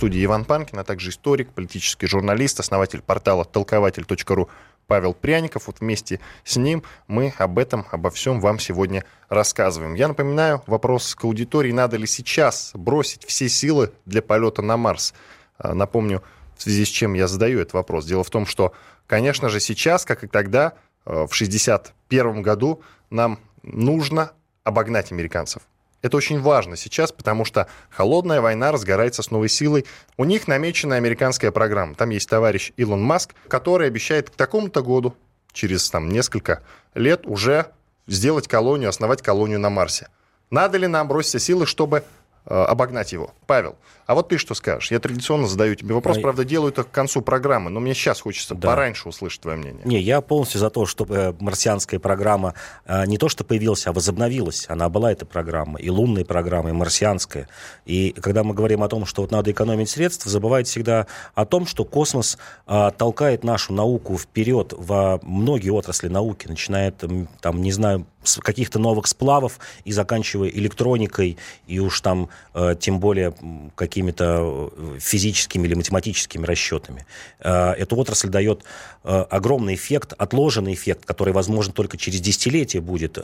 студии 0.00 0.24
Иван 0.24 0.46
Панкин, 0.46 0.78
а 0.78 0.84
также 0.84 1.10
историк, 1.10 1.52
политический 1.52 2.06
журналист, 2.06 2.58
основатель 2.58 3.02
портала 3.02 3.44
толкователь.ру 3.44 4.48
Павел 4.90 5.14
Пряников. 5.14 5.68
Вот 5.68 5.78
вместе 5.78 6.18
с 6.42 6.56
ним 6.56 6.82
мы 7.06 7.32
об 7.38 7.60
этом, 7.60 7.86
обо 7.92 8.10
всем 8.10 8.40
вам 8.40 8.58
сегодня 8.58 9.04
рассказываем. 9.28 9.94
Я 9.94 10.08
напоминаю, 10.08 10.64
вопрос 10.66 11.14
к 11.14 11.22
аудитории, 11.22 11.70
надо 11.70 11.96
ли 11.96 12.08
сейчас 12.08 12.72
бросить 12.74 13.24
все 13.24 13.48
силы 13.48 13.92
для 14.04 14.20
полета 14.20 14.62
на 14.62 14.76
Марс. 14.76 15.14
А, 15.58 15.74
напомню, 15.74 16.24
в 16.56 16.62
связи 16.62 16.84
с 16.84 16.88
чем 16.88 17.14
я 17.14 17.28
задаю 17.28 17.60
этот 17.60 17.74
вопрос. 17.74 18.04
Дело 18.04 18.24
в 18.24 18.30
том, 18.30 18.46
что, 18.46 18.72
конечно 19.06 19.48
же, 19.48 19.60
сейчас, 19.60 20.04
как 20.04 20.24
и 20.24 20.26
тогда, 20.26 20.72
э, 21.06 21.12
в 21.12 21.32
1961 21.32 22.42
году, 22.42 22.82
нам 23.10 23.38
нужно 23.62 24.32
обогнать 24.64 25.12
американцев. 25.12 25.62
Это 26.02 26.16
очень 26.16 26.40
важно 26.40 26.76
сейчас, 26.76 27.12
потому 27.12 27.44
что 27.44 27.66
холодная 27.90 28.40
война 28.40 28.72
разгорается 28.72 29.22
с 29.22 29.30
новой 29.30 29.48
силой. 29.48 29.84
У 30.16 30.24
них 30.24 30.48
намечена 30.48 30.96
американская 30.96 31.50
программа. 31.50 31.94
Там 31.94 32.10
есть 32.10 32.28
товарищ 32.28 32.72
Илон 32.76 33.02
Маск, 33.02 33.34
который 33.48 33.86
обещает 33.86 34.30
к 34.30 34.34
такому-то 34.34 34.82
году, 34.82 35.14
через 35.52 35.90
там, 35.90 36.08
несколько 36.08 36.62
лет, 36.94 37.26
уже 37.26 37.66
сделать 38.06 38.48
колонию, 38.48 38.88
основать 38.88 39.22
колонию 39.22 39.60
на 39.60 39.68
Марсе. 39.68 40.08
Надо 40.50 40.78
ли 40.78 40.86
нам 40.86 41.06
бросить 41.06 41.42
силы, 41.42 41.66
чтобы 41.66 42.02
обогнать 42.46 43.12
его? 43.12 43.32
Павел, 43.46 43.76
а 44.10 44.14
вот 44.14 44.28
ты 44.28 44.38
что 44.38 44.54
скажешь? 44.54 44.90
Я 44.90 44.98
традиционно 44.98 45.46
задаю 45.46 45.76
тебе 45.76 45.94
вопрос, 45.94 46.18
а... 46.18 46.20
правда, 46.20 46.44
делаю 46.44 46.72
это 46.72 46.82
к 46.82 46.90
концу 46.90 47.22
программы, 47.22 47.70
но 47.70 47.78
мне 47.78 47.94
сейчас 47.94 48.20
хочется 48.20 48.56
да. 48.56 48.66
пораньше 48.66 49.08
услышать 49.08 49.40
твое 49.40 49.56
мнение. 49.56 49.82
Не, 49.84 50.00
я 50.00 50.20
полностью 50.20 50.58
за 50.58 50.68
то, 50.68 50.84
чтобы 50.84 51.36
марсианская 51.38 52.00
программа 52.00 52.54
э, 52.86 53.06
не 53.06 53.18
то 53.18 53.28
что 53.28 53.44
появилась, 53.44 53.86
а 53.86 53.92
возобновилась. 53.92 54.66
Она 54.68 54.88
была, 54.88 55.12
эта 55.12 55.26
программа, 55.26 55.78
и 55.78 55.88
лунная 55.90 56.24
программа, 56.24 56.70
и 56.70 56.72
марсианская. 56.72 57.48
И 57.86 58.10
когда 58.20 58.42
мы 58.42 58.52
говорим 58.52 58.82
о 58.82 58.88
том, 58.88 59.06
что 59.06 59.22
вот 59.22 59.30
надо 59.30 59.52
экономить 59.52 59.90
средства, 59.90 60.28
забывает 60.28 60.66
всегда 60.66 61.06
о 61.36 61.46
том, 61.46 61.64
что 61.64 61.84
космос 61.84 62.36
э, 62.66 62.90
толкает 62.98 63.44
нашу 63.44 63.72
науку 63.72 64.18
вперед 64.18 64.74
во 64.76 65.20
многие 65.22 65.70
отрасли 65.70 66.08
науки, 66.08 66.48
начиная, 66.48 66.90
там, 66.90 67.62
не 67.62 67.70
знаю, 67.70 68.06
каких-то 68.42 68.78
новых 68.78 69.06
сплавов 69.06 69.58
и 69.84 69.92
заканчивая 69.92 70.48
электроникой, 70.48 71.36
и 71.66 71.78
уж 71.78 72.00
там 72.00 72.28
э, 72.54 72.74
тем 72.78 73.00
более 73.00 73.34
какими-то 73.74 74.70
э, 74.72 74.98
физическими 75.00 75.66
или 75.66 75.74
математическими 75.74 76.44
расчетами. 76.44 77.06
Э, 77.40 77.72
эта 77.72 77.94
отрасль 77.94 78.28
дает 78.28 78.64
э, 79.04 79.24
огромный 79.30 79.74
эффект, 79.74 80.12
отложенный 80.18 80.74
эффект, 80.74 81.04
который, 81.04 81.32
возможно, 81.32 81.72
только 81.72 81.96
через 81.96 82.20
десятилетия 82.20 82.80
будет 82.80 83.18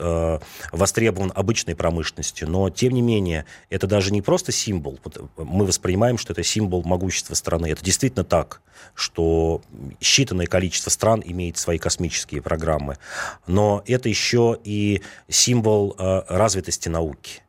востребован 0.71 1.31
обычной 1.35 1.75
промышленностью. 1.75 2.49
Но, 2.49 2.69
тем 2.69 2.93
не 2.93 3.01
менее, 3.01 3.45
это 3.69 3.87
даже 3.87 4.11
не 4.11 4.21
просто 4.21 4.51
символ. 4.51 4.99
Мы 5.37 5.65
воспринимаем, 5.65 6.17
что 6.17 6.33
это 6.33 6.43
символ 6.43 6.83
могущества 6.83 7.35
страны. 7.35 7.67
Это 7.67 7.83
действительно 7.83 8.23
так, 8.23 8.61
что 8.93 9.61
считанное 10.01 10.45
количество 10.45 10.89
стран 10.89 11.21
имеет 11.25 11.57
свои 11.57 11.77
космические 11.77 12.41
программы. 12.41 12.97
Но 13.45 13.83
это 13.85 14.09
еще 14.09 14.57
и 14.63 14.86
символ 15.27 15.95
развитости 15.97 16.89
науки 16.89 17.41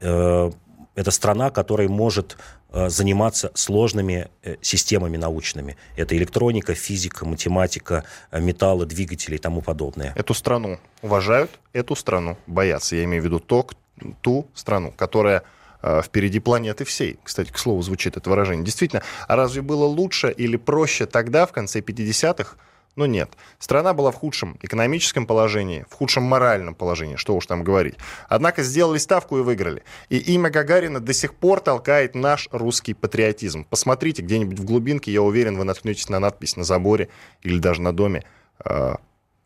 это 0.00 1.10
страна, 1.10 1.50
которая 1.50 1.88
может 1.88 2.36
Э, 2.76 2.90
заниматься 2.90 3.50
сложными 3.54 4.28
э, 4.42 4.56
системами 4.60 5.16
научными. 5.16 5.76
Это 5.96 6.14
электроника, 6.14 6.74
физика, 6.74 7.24
математика, 7.24 8.04
э, 8.30 8.38
металлы, 8.40 8.84
двигатели 8.84 9.36
и 9.36 9.38
тому 9.38 9.62
подобное. 9.62 10.12
Эту 10.14 10.34
страну 10.34 10.78
уважают, 11.00 11.50
эту 11.72 11.96
страну 11.96 12.36
боятся. 12.46 12.96
Я 12.96 13.04
имею 13.04 13.22
в 13.22 13.24
виду 13.24 13.38
то, 13.40 13.66
ту 14.20 14.46
страну, 14.54 14.92
которая 14.96 15.42
впереди 16.02 16.40
планеты 16.40 16.84
всей. 16.84 17.18
Кстати, 17.22 17.52
к 17.52 17.58
слову, 17.58 17.80
звучит 17.80 18.16
это 18.16 18.28
выражение. 18.28 18.64
Действительно, 18.64 19.02
а 19.28 19.36
разве 19.36 19.62
было 19.62 19.84
лучше 19.84 20.34
или 20.36 20.56
проще 20.56 21.06
тогда, 21.06 21.46
в 21.46 21.52
конце 21.52 21.78
50-х, 21.78 22.56
но 22.96 23.06
нет. 23.06 23.30
Страна 23.58 23.92
была 23.92 24.10
в 24.10 24.16
худшем 24.16 24.58
экономическом 24.62 25.26
положении, 25.26 25.84
в 25.88 25.94
худшем 25.94 26.24
моральном 26.24 26.74
положении, 26.74 27.16
что 27.16 27.36
уж 27.36 27.46
там 27.46 27.62
говорить. 27.62 27.94
Однако 28.28 28.62
сделали 28.62 28.98
ставку 28.98 29.38
и 29.38 29.42
выиграли. 29.42 29.84
И 30.08 30.16
имя 30.16 30.50
Гагарина 30.50 30.98
до 30.98 31.12
сих 31.12 31.34
пор 31.34 31.60
толкает 31.60 32.14
наш 32.14 32.48
русский 32.50 32.94
патриотизм. 32.94 33.64
Посмотрите, 33.64 34.22
где-нибудь 34.22 34.58
в 34.58 34.64
глубинке, 34.64 35.12
я 35.12 35.22
уверен, 35.22 35.58
вы 35.58 35.64
наткнетесь 35.64 36.08
на 36.08 36.18
надпись 36.18 36.56
на 36.56 36.64
заборе 36.64 37.10
или 37.42 37.58
даже 37.58 37.82
на 37.82 37.92
доме. 37.92 38.24
А, 38.58 38.96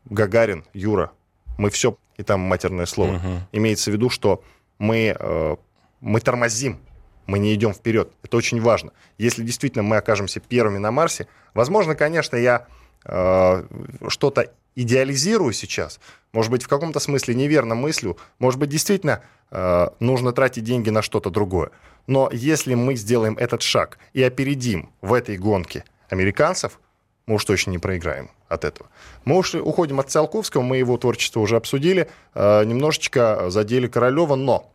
Гагарин, 0.05 0.65
Юра, 0.73 1.11
мы 1.57 1.69
все, 1.69 1.97
и 2.17 2.23
там 2.23 2.39
матерное 2.39 2.85
слово. 2.85 3.15
Угу. 3.15 3.27
Имеется 3.51 3.91
в 3.91 3.93
виду, 3.93 4.09
что 4.09 4.43
мы, 4.79 5.15
э, 5.19 5.55
мы 5.99 6.21
тормозим 6.21 6.79
мы 7.27 7.39
не 7.39 7.53
идем 7.53 7.73
вперед. 7.73 8.11
Это 8.23 8.35
очень 8.35 8.59
важно. 8.59 8.91
Если 9.17 9.43
действительно 9.43 9.83
мы 9.83 9.97
окажемся 9.97 10.39
первыми 10.39 10.79
на 10.79 10.91
Марсе, 10.91 11.27
возможно, 11.53 11.95
конечно, 11.95 12.35
я 12.35 12.67
что-то 13.03 14.51
идеализирую 14.75 15.53
сейчас, 15.53 15.99
может 16.33 16.51
быть, 16.51 16.63
в 16.63 16.67
каком-то 16.67 16.99
смысле 16.99 17.35
неверно 17.35 17.75
мыслю, 17.75 18.17
может 18.39 18.59
быть, 18.59 18.69
действительно 18.69 19.21
э, 19.51 19.87
нужно 19.99 20.31
тратить 20.31 20.63
деньги 20.63 20.89
на 20.89 21.01
что-то 21.01 21.29
другое. 21.29 21.71
Но 22.07 22.29
если 22.31 22.73
мы 22.73 22.95
сделаем 22.95 23.37
этот 23.37 23.61
шаг 23.61 23.97
и 24.13 24.23
опередим 24.23 24.91
в 25.01 25.13
этой 25.13 25.37
гонке 25.37 25.83
американцев, 26.09 26.79
мы 27.27 27.35
уж 27.35 27.45
точно 27.45 27.71
не 27.71 27.77
проиграем 27.77 28.31
от 28.47 28.65
этого. 28.65 28.89
Мы 29.25 29.37
уж 29.37 29.53
уходим 29.55 29.99
от 29.99 30.09
Циолковского, 30.09 30.61
мы 30.61 30.77
его 30.77 30.97
творчество 30.97 31.39
уже 31.39 31.57
обсудили, 31.57 32.09
э, 32.33 32.63
немножечко 32.63 33.49
задели 33.49 33.87
Королева, 33.87 34.35
но 34.35 34.67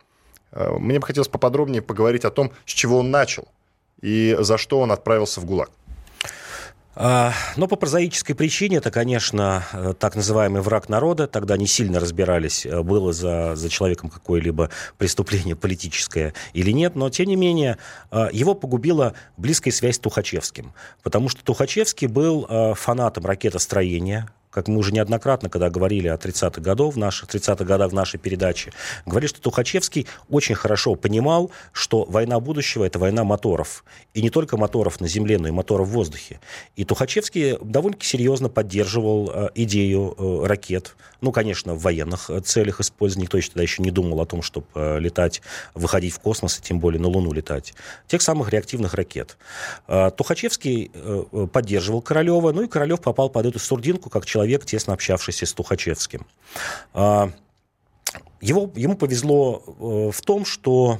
мне 0.51 0.99
бы 0.99 1.05
хотелось 1.05 1.27
поподробнее 1.27 1.81
поговорить 1.81 2.23
о 2.23 2.31
том, 2.31 2.51
с 2.65 2.71
чего 2.71 2.99
он 2.99 3.11
начал 3.11 3.49
и 4.01 4.35
за 4.39 4.57
что 4.57 4.79
он 4.79 4.93
отправился 4.93 5.41
в 5.41 5.45
ГУЛАГ. 5.45 5.69
А, 6.99 7.31
но 7.57 7.67
по 7.67 7.75
прозаической 7.75 8.33
причине 8.33 8.77
это, 8.77 8.89
конечно, 8.89 9.63
э, 9.71 9.93
так 9.99 10.15
называемый 10.15 10.63
враг 10.63 10.89
народа. 10.89 11.27
Тогда 11.27 11.55
не 11.55 11.67
сильно 11.67 11.99
разбирались, 11.99 12.65
э, 12.65 12.81
было 12.81 13.13
за, 13.13 13.55
за 13.55 13.69
человеком 13.69 14.09
какое-либо 14.09 14.71
преступление 14.97 15.55
политическое 15.55 16.33
или 16.53 16.71
нет. 16.71 16.95
Но, 16.95 17.11
тем 17.11 17.27
не 17.27 17.35
менее, 17.35 17.77
э, 18.09 18.29
его 18.31 18.55
погубила 18.55 19.13
близкая 19.37 19.71
связь 19.71 19.97
с 19.97 19.99
Тухачевским. 19.99 20.73
Потому 21.03 21.29
что 21.29 21.43
Тухачевский 21.43 22.07
был 22.07 22.47
фанатом 22.75 23.25
ракетостроения, 23.25 24.27
как 24.49 24.67
мы 24.67 24.77
уже 24.77 24.91
неоднократно, 24.91 25.49
когда 25.49 25.69
говорили 25.69 26.07
о 26.07 26.15
30-х 26.15 26.61
годах, 26.61 26.93
в 26.93 26.97
наших 26.97 27.29
30-х 27.29 27.63
годах 27.65 27.91
в 27.91 27.93
нашей 27.93 28.19
передаче, 28.19 28.71
говорили, 29.05 29.29
что 29.29 29.41
Тухачевский 29.41 30.07
очень 30.29 30.55
хорошо 30.55 30.95
понимал, 30.95 31.51
что 31.71 32.05
война 32.05 32.39
будущего– 32.39 32.83
это 32.85 32.99
война 32.99 33.23
моторов. 33.23 33.83
И 34.13 34.21
не 34.21 34.29
только 34.29 34.57
моторов 34.57 34.99
на 34.99 35.07
земле, 35.07 35.37
но 35.37 35.47
и 35.47 35.51
моторов 35.51 35.87
в 35.87 35.91
воздухе. 35.91 36.39
И 36.75 36.85
Тухачевский 36.85 37.57
довольно-таки 37.61 38.07
серьезно 38.07 38.49
поддерживал 38.49 39.31
э, 39.33 39.49
идею 39.55 40.15
э, 40.17 40.45
ракет. 40.47 40.95
Ну, 41.21 41.31
конечно, 41.31 41.73
в 41.73 41.81
военных 41.81 42.29
э, 42.29 42.39
целях 42.39 42.79
использования. 42.79 43.25
Никто 43.25 43.37
еще 43.37 43.49
тогда 43.49 43.63
еще 43.63 43.83
не 43.83 43.91
думал 43.91 44.21
о 44.21 44.25
том, 44.25 44.41
чтобы 44.41 44.67
летать, 44.99 45.41
выходить 45.73 46.13
в 46.13 46.19
космос, 46.19 46.59
и 46.59 46.61
тем 46.61 46.79
более 46.79 47.01
на 47.01 47.07
Луну 47.07 47.33
летать. 47.33 47.73
Тех 48.07 48.21
самых 48.21 48.49
реактивных 48.49 48.93
ракет. 48.93 49.37
Тухачевский 49.87 50.91
поддерживал 51.51 52.01
Королева, 52.01 52.51
ну 52.51 52.63
и 52.63 52.67
Королев 52.67 53.01
попал 53.01 53.29
под 53.29 53.45
эту 53.45 53.59
сурдинку, 53.59 54.09
как 54.09 54.25
человек, 54.25 54.36
человек, 54.37 54.65
тесно 54.65 54.93
общавшийся 54.93 55.47
с 55.47 55.53
Тухачевским. 55.53 56.27
А, 56.93 57.31
его, 58.39 58.71
ему 58.75 58.95
повезло 58.95 59.63
э, 59.65 60.11
в 60.11 60.21
том, 60.21 60.45
что 60.45 60.99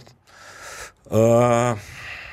э, 1.06 1.75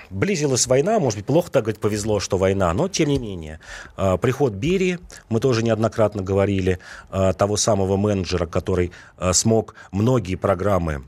близилась 0.09 0.67
война, 0.67 0.99
может 0.99 1.19
быть, 1.19 1.27
плохо 1.27 1.51
так 1.51 1.65
говорить, 1.65 1.81
повезло, 1.81 2.21
что 2.21 2.39
война, 2.39 2.73
но 2.73 2.89
тем 2.89 3.11
не 3.11 3.19
менее. 3.19 3.61
Э, 3.99 4.17
приход 4.17 4.55
Берии, 4.55 4.99
мы 5.29 5.41
тоже 5.41 5.63
неоднократно 5.63 6.23
говорили, 6.23 6.79
того 7.11 7.59
самого 7.59 7.99
менеджера, 7.99 8.47
который 8.47 8.93
смог 9.33 9.75
многие 9.93 10.37
программы 10.37 11.05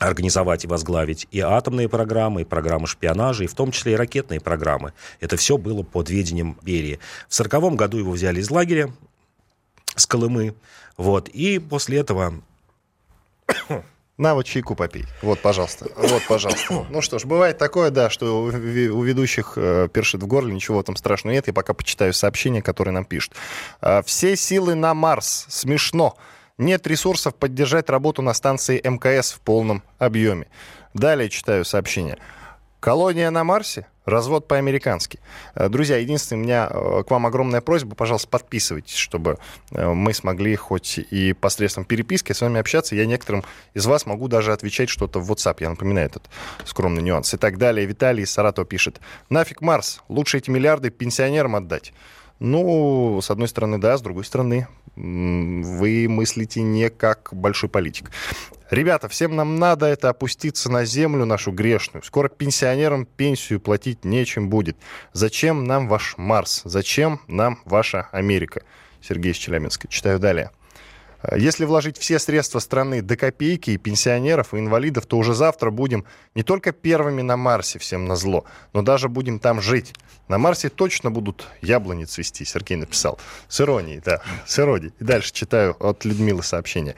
организовать 0.00 0.64
и 0.64 0.68
возглавить 0.68 1.26
и 1.30 1.40
атомные 1.40 1.88
программы, 1.88 2.42
и 2.42 2.44
программы 2.44 2.86
шпионажа, 2.86 3.44
и 3.44 3.46
в 3.46 3.54
том 3.54 3.70
числе 3.70 3.92
и 3.92 3.96
ракетные 3.96 4.40
программы. 4.40 4.92
Это 5.20 5.36
все 5.36 5.56
было 5.56 5.82
под 5.82 6.10
ведением 6.10 6.58
Берии. 6.62 6.98
В 7.28 7.34
1940 7.38 7.74
году 7.74 7.98
его 7.98 8.12
взяли 8.12 8.40
из 8.40 8.50
лагеря, 8.50 8.92
с 9.94 10.06
Колымы. 10.06 10.54
Вот. 10.96 11.28
И 11.28 11.58
после 11.58 11.98
этого... 11.98 12.34
На, 14.16 14.34
вот 14.34 14.46
чайку 14.46 14.76
попей. 14.76 15.06
Вот, 15.22 15.40
пожалуйста. 15.40 15.86
Вот, 15.96 16.22
пожалуйста. 16.28 16.86
Ну 16.90 17.02
что 17.02 17.18
ж, 17.18 17.24
бывает 17.24 17.58
такое, 17.58 17.90
да, 17.90 18.10
что 18.10 18.44
у 18.44 18.48
ведущих 18.48 19.54
э, 19.56 19.88
першит 19.92 20.22
в 20.22 20.26
горле, 20.28 20.54
ничего 20.54 20.84
там 20.84 20.94
страшного 20.94 21.34
нет. 21.34 21.48
Я 21.48 21.52
пока 21.52 21.74
почитаю 21.74 22.12
сообщения, 22.12 22.62
которые 22.62 22.94
нам 22.94 23.04
пишут. 23.04 23.34
«А, 23.80 24.02
Все 24.02 24.36
силы 24.36 24.76
на 24.76 24.94
Марс. 24.94 25.46
Смешно. 25.48 26.16
Нет 26.58 26.86
ресурсов 26.86 27.34
поддержать 27.34 27.90
работу 27.90 28.22
на 28.22 28.34
станции 28.34 28.80
МКС 28.84 29.32
в 29.32 29.40
полном 29.40 29.82
объеме. 29.98 30.46
Далее 30.94 31.28
читаю 31.28 31.64
сообщение. 31.64 32.18
Колония 32.78 33.30
на 33.30 33.42
Марсе? 33.42 33.88
Развод 34.04 34.46
по-американски. 34.48 35.18
Э, 35.54 35.68
друзья, 35.68 35.96
единственное, 35.96 36.40
у 36.40 36.44
меня 36.44 36.68
э, 36.70 37.02
к 37.06 37.10
вам 37.10 37.26
огромная 37.26 37.62
просьба, 37.62 37.94
пожалуйста, 37.94 38.28
подписывайтесь, 38.28 38.96
чтобы 38.96 39.38
э, 39.70 39.88
мы 39.88 40.12
смогли 40.12 40.54
хоть 40.56 40.98
и 40.98 41.32
посредством 41.32 41.86
переписки 41.86 42.32
с 42.32 42.40
вами 42.42 42.60
общаться. 42.60 42.94
Я 42.94 43.06
некоторым 43.06 43.44
из 43.72 43.86
вас 43.86 44.04
могу 44.04 44.28
даже 44.28 44.52
отвечать 44.52 44.90
что-то 44.90 45.20
в 45.20 45.32
WhatsApp. 45.32 45.56
Я 45.60 45.70
напоминаю 45.70 46.06
этот 46.06 46.28
скромный 46.66 47.02
нюанс. 47.02 47.32
И 47.32 47.38
так 47.38 47.56
далее. 47.56 47.86
Виталий 47.86 48.24
из 48.24 48.30
Саратова 48.30 48.66
пишет. 48.66 49.00
Нафиг 49.30 49.62
Марс, 49.62 50.02
лучше 50.08 50.38
эти 50.38 50.50
миллиарды 50.50 50.90
пенсионерам 50.90 51.56
отдать. 51.56 51.94
Ну, 52.44 53.20
с 53.22 53.30
одной 53.30 53.48
стороны, 53.48 53.78
да, 53.78 53.96
с 53.96 54.02
другой 54.02 54.26
стороны, 54.26 54.68
вы 54.96 56.06
мыслите 56.10 56.60
не 56.60 56.90
как 56.90 57.30
большой 57.32 57.70
политик. 57.70 58.10
Ребята, 58.68 59.08
всем 59.08 59.34
нам 59.34 59.58
надо 59.58 59.86
это 59.86 60.10
опуститься 60.10 60.70
на 60.70 60.84
землю 60.84 61.24
нашу 61.24 61.52
грешную. 61.52 62.02
Скоро 62.02 62.28
пенсионерам 62.28 63.06
пенсию 63.06 63.60
платить 63.60 64.04
нечем 64.04 64.50
будет. 64.50 64.76
Зачем 65.14 65.64
нам 65.64 65.88
ваш 65.88 66.16
Марс? 66.18 66.60
Зачем 66.64 67.22
нам 67.28 67.60
ваша 67.64 68.08
Америка? 68.12 68.62
Сергей 69.00 69.32
из 69.32 69.36
Челябинска. 69.36 69.88
Читаю 69.88 70.18
далее. 70.18 70.50
Если 71.34 71.64
вложить 71.64 71.96
все 71.96 72.18
средства 72.18 72.58
страны 72.58 73.00
до 73.00 73.16
копейки 73.16 73.70
и 73.70 73.78
пенсионеров, 73.78 74.52
и 74.52 74.58
инвалидов, 74.58 75.06
то 75.06 75.16
уже 75.16 75.34
завтра 75.34 75.70
будем 75.70 76.04
не 76.34 76.42
только 76.42 76.72
первыми 76.72 77.22
на 77.22 77.36
Марсе, 77.36 77.78
всем 77.78 78.04
на 78.04 78.16
зло, 78.16 78.44
но 78.72 78.82
даже 78.82 79.08
будем 79.08 79.38
там 79.38 79.60
жить. 79.60 79.94
На 80.28 80.38
Марсе 80.38 80.68
точно 80.68 81.10
будут 81.10 81.46
яблони 81.62 82.04
цвести, 82.04 82.44
Сергей 82.44 82.76
написал. 82.76 83.18
С 83.48 83.60
иронией, 83.60 84.02
да, 84.04 84.20
с 84.46 84.58
иронией. 84.58 84.92
И 84.98 85.04
дальше 85.04 85.32
читаю 85.32 85.76
от 85.80 86.04
Людмилы 86.04 86.42
сообщение. 86.42 86.96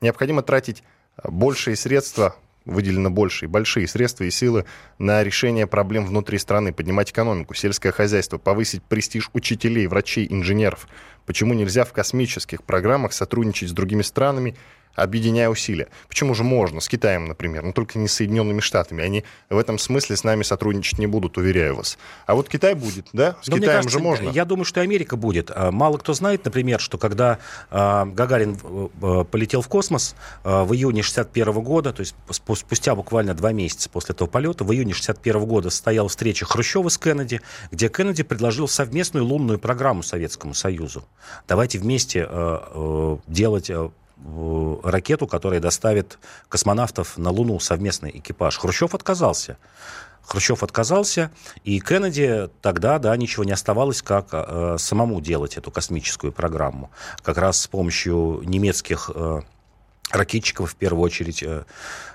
Необходимо 0.00 0.42
тратить 0.42 0.82
большие 1.24 1.76
средства 1.76 2.34
выделено 2.66 3.10
больше 3.10 3.46
и 3.46 3.48
большие 3.48 3.88
средства 3.88 4.24
и 4.24 4.30
силы 4.30 4.66
на 4.98 5.22
решение 5.22 5.66
проблем 5.66 6.04
внутри 6.04 6.38
страны, 6.38 6.72
поднимать 6.72 7.12
экономику, 7.12 7.54
сельское 7.54 7.92
хозяйство, 7.92 8.38
повысить 8.38 8.82
престиж 8.82 9.30
учителей, 9.32 9.86
врачей, 9.86 10.26
инженеров. 10.28 10.86
Почему 11.24 11.54
нельзя 11.54 11.84
в 11.84 11.92
космических 11.92 12.62
программах 12.62 13.12
сотрудничать 13.12 13.70
с 13.70 13.72
другими 13.72 14.02
странами 14.02 14.56
объединяя 14.96 15.48
усилия. 15.48 15.88
Почему 16.08 16.34
же 16.34 16.42
можно? 16.42 16.80
С 16.80 16.88
Китаем, 16.88 17.26
например, 17.26 17.62
но 17.62 17.72
только 17.72 17.98
не 17.98 18.08
с 18.08 18.14
Соединенными 18.14 18.60
Штатами. 18.60 19.04
Они 19.04 19.24
в 19.50 19.58
этом 19.58 19.78
смысле 19.78 20.16
с 20.16 20.24
нами 20.24 20.42
сотрудничать 20.42 20.98
не 20.98 21.06
будут, 21.06 21.38
уверяю 21.38 21.76
вас. 21.76 21.98
А 22.26 22.34
вот 22.34 22.48
Китай 22.48 22.74
будет, 22.74 23.08
да? 23.12 23.36
С 23.42 23.48
но 23.48 23.56
Китаем 23.56 23.78
кажется, 23.78 23.98
же 23.98 24.02
можно. 24.02 24.30
Я 24.30 24.44
думаю, 24.44 24.64
что 24.64 24.80
Америка 24.80 25.16
будет. 25.16 25.50
А, 25.54 25.70
мало 25.70 25.98
кто 25.98 26.14
знает, 26.14 26.44
например, 26.44 26.80
что 26.80 26.98
когда 26.98 27.38
а, 27.70 28.06
Гагарин 28.06 28.58
э, 29.02 29.24
полетел 29.30 29.60
в 29.60 29.68
космос 29.68 30.16
а, 30.42 30.64
в 30.64 30.74
июне 30.74 31.02
61 31.02 31.52
года, 31.60 31.92
то 31.92 32.00
есть 32.00 32.14
спустя 32.30 32.94
буквально 32.94 33.34
два 33.34 33.52
месяца 33.52 33.88
после 33.90 34.14
этого 34.14 34.28
полета, 34.28 34.64
в 34.64 34.72
июне 34.72 34.94
61 34.94 35.44
года 35.44 35.70
состояла 35.70 36.08
встреча 36.08 36.46
Хрущева 36.46 36.88
с 36.88 36.98
Кеннеди, 36.98 37.40
где 37.70 37.88
Кеннеди 37.88 38.22
предложил 38.22 38.68
совместную 38.68 39.24
лунную 39.24 39.58
программу 39.58 40.02
Советскому 40.02 40.54
Союзу. 40.54 41.04
Давайте 41.46 41.78
вместе 41.78 42.26
э, 42.28 42.58
э, 42.74 43.16
делать 43.26 43.70
ракету, 44.82 45.26
которая 45.26 45.60
доставит 45.60 46.18
космонавтов 46.48 47.18
на 47.18 47.30
Луну, 47.30 47.60
совместный 47.60 48.10
экипаж. 48.14 48.58
Хрущев 48.58 48.94
отказался. 48.94 49.58
Хрущев 50.22 50.64
отказался, 50.64 51.30
и 51.62 51.78
Кеннеди 51.78 52.50
тогда, 52.60 52.98
да, 52.98 53.16
ничего 53.16 53.44
не 53.44 53.52
оставалось, 53.52 54.02
как 54.02 54.28
э, 54.32 54.76
самому 54.76 55.20
делать 55.20 55.56
эту 55.56 55.70
космическую 55.70 56.32
программу. 56.32 56.90
Как 57.22 57.38
раз 57.38 57.60
с 57.60 57.68
помощью 57.68 58.42
немецких 58.44 59.08
э, 59.14 59.42
ракетчиков, 60.10 60.72
в 60.72 60.74
первую 60.74 61.04
очередь, 61.04 61.44
э, 61.44 61.64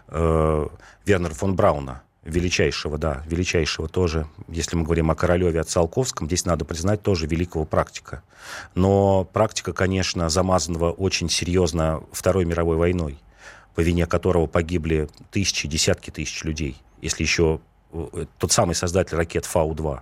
э, 0.10 0.68
Вернера 1.06 1.34
фон 1.34 1.56
Брауна 1.56 2.02
величайшего, 2.24 2.98
да, 2.98 3.24
величайшего 3.26 3.88
тоже, 3.88 4.28
если 4.48 4.76
мы 4.76 4.84
говорим 4.84 5.10
о 5.10 5.16
Королеве, 5.16 5.60
о 5.60 5.64
Циолковском, 5.64 6.28
здесь 6.28 6.46
надо 6.46 6.66
признать 6.66 7.02
тоже 7.02 7.26
великого 7.26 7.66
практика. 7.66 8.22
Но 8.76 9.26
практика, 9.26 9.74
конечно, 9.74 10.30
замазанного 10.30 10.92
очень 10.92 11.30
серьезно 11.30 12.04
Второй 12.12 12.46
мировой 12.46 12.78
войной, 12.78 13.18
по 13.74 13.82
вине 13.82 14.06
которого 14.06 14.46
погибли 14.46 15.10
тысячи, 15.32 15.68
десятки 15.68 16.12
тысяч 16.12 16.44
людей. 16.44 16.78
Если 17.02 17.24
еще 17.24 17.60
э, 17.92 18.26
тот 18.38 18.52
самый 18.52 18.76
создатель 18.76 19.18
ракет 19.18 19.46
Фау-2, 19.46 20.02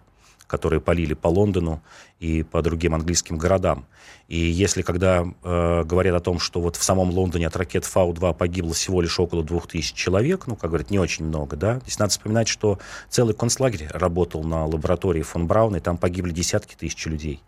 которые 0.49 0.81
полили 0.81 1.13
по 1.13 1.27
Лондону 1.27 1.81
и 2.19 2.41
по 2.41 2.61
другим 2.63 2.95
английским 2.95 3.37
городам. 3.37 3.85
И 4.27 4.37
если 4.37 4.81
когда 4.81 5.23
э, 5.43 5.83
говорят 5.85 6.15
о 6.15 6.19
том, 6.19 6.39
что 6.39 6.59
вот 6.59 6.75
в 6.75 6.83
самом 6.83 7.11
Лондоне 7.11 7.47
от 7.47 7.55
ракет 7.55 7.85
Фау-2 7.85 8.33
погибло 8.33 8.73
всего 8.73 8.99
лишь 9.01 9.19
около 9.19 9.43
2000 9.43 9.95
человек, 9.95 10.47
ну, 10.47 10.55
как 10.55 10.71
говорят, 10.71 10.89
не 10.89 10.97
очень 10.97 11.25
много, 11.25 11.55
да, 11.55 11.79
здесь 11.81 11.99
надо 11.99 12.11
вспоминать, 12.11 12.47
что 12.47 12.79
целый 13.09 13.35
концлагерь 13.35 13.87
работал 13.91 14.43
на 14.43 14.65
лаборатории 14.65 15.21
фон 15.21 15.45
Брауна, 15.45 15.77
и 15.77 15.79
там 15.81 15.97
погибли 15.97 16.31
десятки 16.31 16.75
тысяч 16.75 17.05
людей 17.05 17.41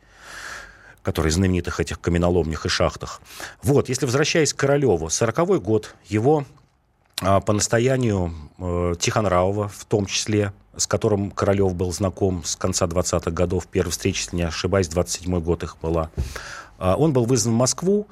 которые 1.04 1.32
знаменитых 1.32 1.80
этих 1.80 2.00
каменоломнях 2.00 2.68
и 2.68 2.70
шахтах. 2.70 3.22
Вот, 3.64 3.90
если 3.90 4.06
возвращаясь 4.06 4.54
к 4.54 4.58
Королеву, 4.58 5.08
40-й 5.08 5.60
год, 5.60 5.96
его 6.06 6.46
а, 7.22 7.40
по 7.40 7.54
настоянию 7.54 8.32
э, 8.60 8.94
Тихонравова, 9.00 9.68
в 9.68 9.86
том 9.86 10.06
числе, 10.06 10.54
с 10.82 10.88
которым 10.88 11.30
Королев 11.30 11.76
был 11.76 11.94
знаком 11.94 12.44
с 12.44 12.56
конца 12.56 12.88
20-х 12.88 13.30
годов, 13.30 13.68
первая 13.68 13.92
встреча, 13.92 14.22
если 14.22 14.38
не 14.38 14.44
ошибаюсь, 14.44 14.88
27-й 14.88 15.40
год 15.40 15.62
их 15.64 15.78
была, 15.80 16.10
а, 16.80 16.96
он 16.96 17.14
был 17.14 17.26
вызван 17.26 17.54
в 17.54 17.58
Москву, 17.58 18.08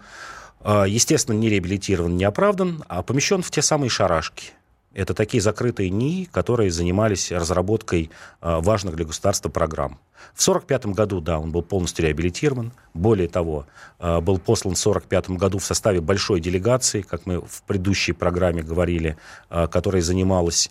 а, 0.61 0.85
естественно, 0.85 1.35
не 1.35 1.49
реабилитирован, 1.49 2.15
не 2.15 2.25
оправдан, 2.25 2.83
а 2.87 3.01
помещен 3.01 3.41
в 3.41 3.49
те 3.49 3.63
самые 3.63 3.89
шарашки. 3.89 4.51
Это 4.93 5.13
такие 5.13 5.41
закрытые 5.41 5.89
НИИ, 5.89 6.25
которые 6.25 6.69
занимались 6.71 7.31
разработкой 7.31 8.11
а, 8.39 8.59
важных 8.59 8.95
для 8.95 9.05
государства 9.05 9.49
программ. 9.49 9.99
В 10.35 10.47
1945 10.47 10.85
году, 10.95 11.21
да, 11.21 11.39
он 11.39 11.51
был 11.51 11.63
полностью 11.63 12.05
реабилитирован. 12.05 12.71
Более 12.93 13.29
того, 13.29 13.65
был 13.99 14.37
послан 14.37 14.75
в 14.75 14.79
1945 14.79 15.29
году 15.31 15.57
в 15.57 15.65
составе 15.65 16.01
большой 16.01 16.41
делегации, 16.41 17.01
как 17.01 17.25
мы 17.25 17.39
в 17.39 17.63
предыдущей 17.65 18.11
программе 18.11 18.61
говорили, 18.61 19.15
которая 19.49 20.01
занималась 20.01 20.69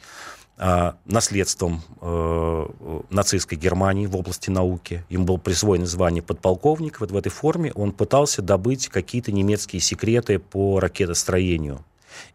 наследством 1.05 1.83
э, 2.01 2.67
нацистской 3.11 3.57
Германии 3.57 4.07
в 4.07 4.17
области 4.17 4.51
науки. 4.51 5.05
Им 5.09 5.25
был 5.25 5.39
присвоено 5.39 5.87
звание 5.87 6.23
подполковник. 6.23 7.01
Вот 7.01 7.13
в 7.13 7.17
этой 7.17 7.31
форме 7.31 7.73
он 7.75 7.93
пытался 7.93 8.43
добыть 8.43 8.89
какие-то 8.89 9.31
немецкие 9.31 9.81
секреты 9.81 10.39
по 10.39 10.81
ракетостроению. 10.81 11.85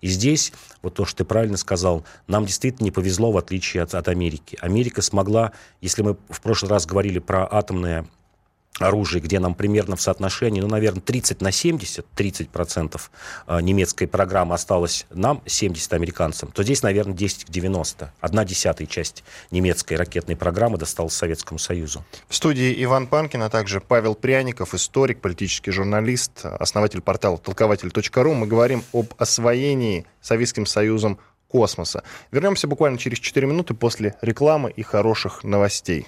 И 0.01 0.07
здесь, 0.07 0.53
вот 0.81 0.93
то, 0.93 1.05
что 1.05 1.17
ты 1.17 1.25
правильно 1.25 1.57
сказал, 1.57 2.05
нам 2.27 2.45
действительно 2.45 2.85
не 2.85 2.91
повезло, 2.91 3.31
в 3.31 3.37
отличие 3.37 3.83
от, 3.83 3.93
от 3.93 4.07
Америки. 4.07 4.57
Америка 4.61 5.01
смогла, 5.01 5.51
если 5.81 6.01
мы 6.01 6.15
в 6.29 6.41
прошлый 6.41 6.69
раз 6.69 6.85
говорили 6.85 7.19
про 7.19 7.47
атомное 7.49 8.05
оружие, 8.79 9.21
где 9.21 9.39
нам 9.39 9.53
примерно 9.53 9.95
в 9.95 10.01
соотношении, 10.01 10.61
ну, 10.61 10.67
наверное, 10.67 11.01
30 11.01 11.41
на 11.41 11.51
70, 11.51 12.05
30 12.15 12.49
процентов 12.49 13.11
а, 13.45 13.61
немецкой 13.61 14.07
программы 14.07 14.55
осталось 14.55 15.05
нам, 15.11 15.41
70 15.45 15.93
американцам, 15.93 16.51
то 16.51 16.63
здесь, 16.63 16.81
наверное, 16.81 17.13
10 17.13 17.45
к 17.45 17.49
90. 17.49 18.11
Одна 18.19 18.45
десятая 18.45 18.85
часть 18.87 19.23
немецкой 19.51 19.95
ракетной 19.95 20.35
программы 20.35 20.77
досталась 20.77 21.13
Советскому 21.13 21.59
Союзу. 21.59 22.03
В 22.27 22.35
студии 22.35 22.83
Иван 22.83 23.07
Панкин, 23.07 23.43
а 23.43 23.49
также 23.49 23.79
Павел 23.79 24.15
Пряников, 24.15 24.73
историк, 24.73 25.21
политический 25.21 25.71
журналист, 25.71 26.43
основатель 26.43 27.01
портала 27.01 27.37
толкователь.ру. 27.37 28.33
Мы 28.33 28.47
говорим 28.47 28.83
об 28.91 29.13
освоении 29.17 30.05
Советским 30.21 30.65
Союзом 30.65 31.19
космоса. 31.47 32.03
Вернемся 32.31 32.67
буквально 32.67 32.97
через 32.97 33.19
4 33.19 33.45
минуты 33.45 33.75
после 33.75 34.15
рекламы 34.21 34.71
и 34.71 34.81
хороших 34.81 35.43
новостей. 35.43 36.07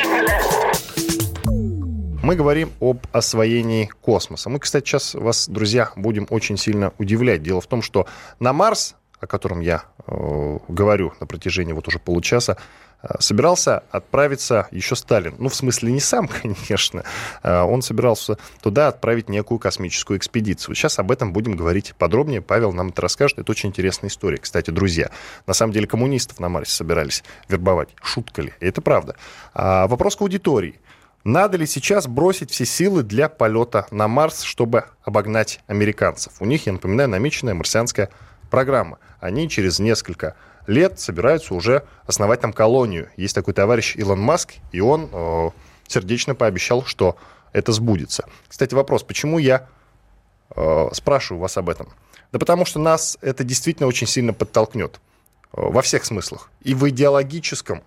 Мы 2.31 2.37
говорим 2.37 2.71
об 2.79 3.05
освоении 3.11 3.91
космоса. 3.99 4.49
Мы, 4.49 4.59
кстати, 4.59 4.85
сейчас 4.85 5.15
вас, 5.15 5.49
друзья, 5.49 5.91
будем 5.97 6.27
очень 6.29 6.55
сильно 6.55 6.93
удивлять. 6.97 7.43
Дело 7.43 7.59
в 7.59 7.67
том, 7.67 7.81
что 7.81 8.07
на 8.39 8.53
Марс, 8.53 8.95
о 9.19 9.27
котором 9.27 9.59
я 9.59 9.83
э, 10.07 10.57
говорю 10.69 11.11
на 11.19 11.27
протяжении 11.27 11.73
вот 11.73 11.89
уже 11.89 11.99
получаса, 11.99 12.55
э, 13.03 13.15
собирался 13.19 13.79
отправиться 13.91 14.69
еще 14.71 14.95
Сталин. 14.95 15.35
Ну, 15.39 15.49
в 15.49 15.55
смысле, 15.55 15.91
не 15.91 15.99
сам, 15.99 16.29
конечно. 16.41 17.03
Э, 17.43 17.63
он 17.63 17.81
собирался 17.81 18.37
туда 18.61 18.87
отправить 18.87 19.27
некую 19.27 19.59
космическую 19.59 20.17
экспедицию. 20.17 20.73
Сейчас 20.73 20.99
об 20.99 21.11
этом 21.11 21.33
будем 21.33 21.57
говорить 21.57 21.93
подробнее. 21.97 22.41
Павел 22.41 22.71
нам 22.71 22.91
это 22.91 23.01
расскажет. 23.01 23.39
Это 23.39 23.51
очень 23.51 23.67
интересная 23.67 24.09
история. 24.09 24.37
Кстати, 24.37 24.69
друзья, 24.69 25.11
на 25.47 25.53
самом 25.53 25.73
деле 25.73 25.85
коммунистов 25.85 26.39
на 26.39 26.47
Марсе 26.47 26.71
собирались 26.71 27.25
вербовать. 27.49 27.89
Шутка 28.01 28.43
ли? 28.43 28.53
Это 28.61 28.79
правда. 28.79 29.17
А 29.53 29.85
вопрос 29.87 30.15
к 30.15 30.21
аудитории. 30.21 30.79
Надо 31.23 31.57
ли 31.57 31.67
сейчас 31.67 32.07
бросить 32.07 32.51
все 32.51 32.65
силы 32.65 33.03
для 33.03 33.29
полета 33.29 33.85
на 33.91 34.07
Марс, 34.07 34.41
чтобы 34.41 34.85
обогнать 35.03 35.59
американцев? 35.67 36.33
У 36.39 36.45
них, 36.45 36.65
я 36.65 36.73
напоминаю, 36.73 37.09
намеченная 37.09 37.53
марсианская 37.53 38.09
программа. 38.49 38.97
Они 39.19 39.47
через 39.47 39.79
несколько 39.79 40.35
лет 40.65 40.99
собираются 40.99 41.53
уже 41.53 41.85
основать 42.07 42.41
там 42.41 42.53
колонию. 42.53 43.09
Есть 43.17 43.35
такой 43.35 43.53
товарищ 43.53 43.95
Илон 43.95 44.19
Маск, 44.19 44.53
и 44.71 44.79
он 44.79 45.09
э, 45.11 45.49
сердечно 45.87 46.33
пообещал, 46.33 46.83
что 46.85 47.17
это 47.53 47.71
сбудется. 47.71 48.25
Кстати, 48.47 48.73
вопрос, 48.73 49.03
почему 49.03 49.37
я 49.37 49.67
э, 50.55 50.89
спрашиваю 50.93 51.41
вас 51.41 51.55
об 51.57 51.69
этом? 51.69 51.89
Да 52.31 52.39
потому 52.39 52.65
что 52.65 52.79
нас 52.79 53.17
это 53.21 53.43
действительно 53.43 53.87
очень 53.87 54.07
сильно 54.07 54.33
подтолкнет. 54.33 54.99
Э, 55.53 55.69
во 55.69 55.81
всех 55.81 56.05
смыслах. 56.05 56.49
И 56.61 56.73
в 56.73 56.87
идеологическом, 56.89 57.83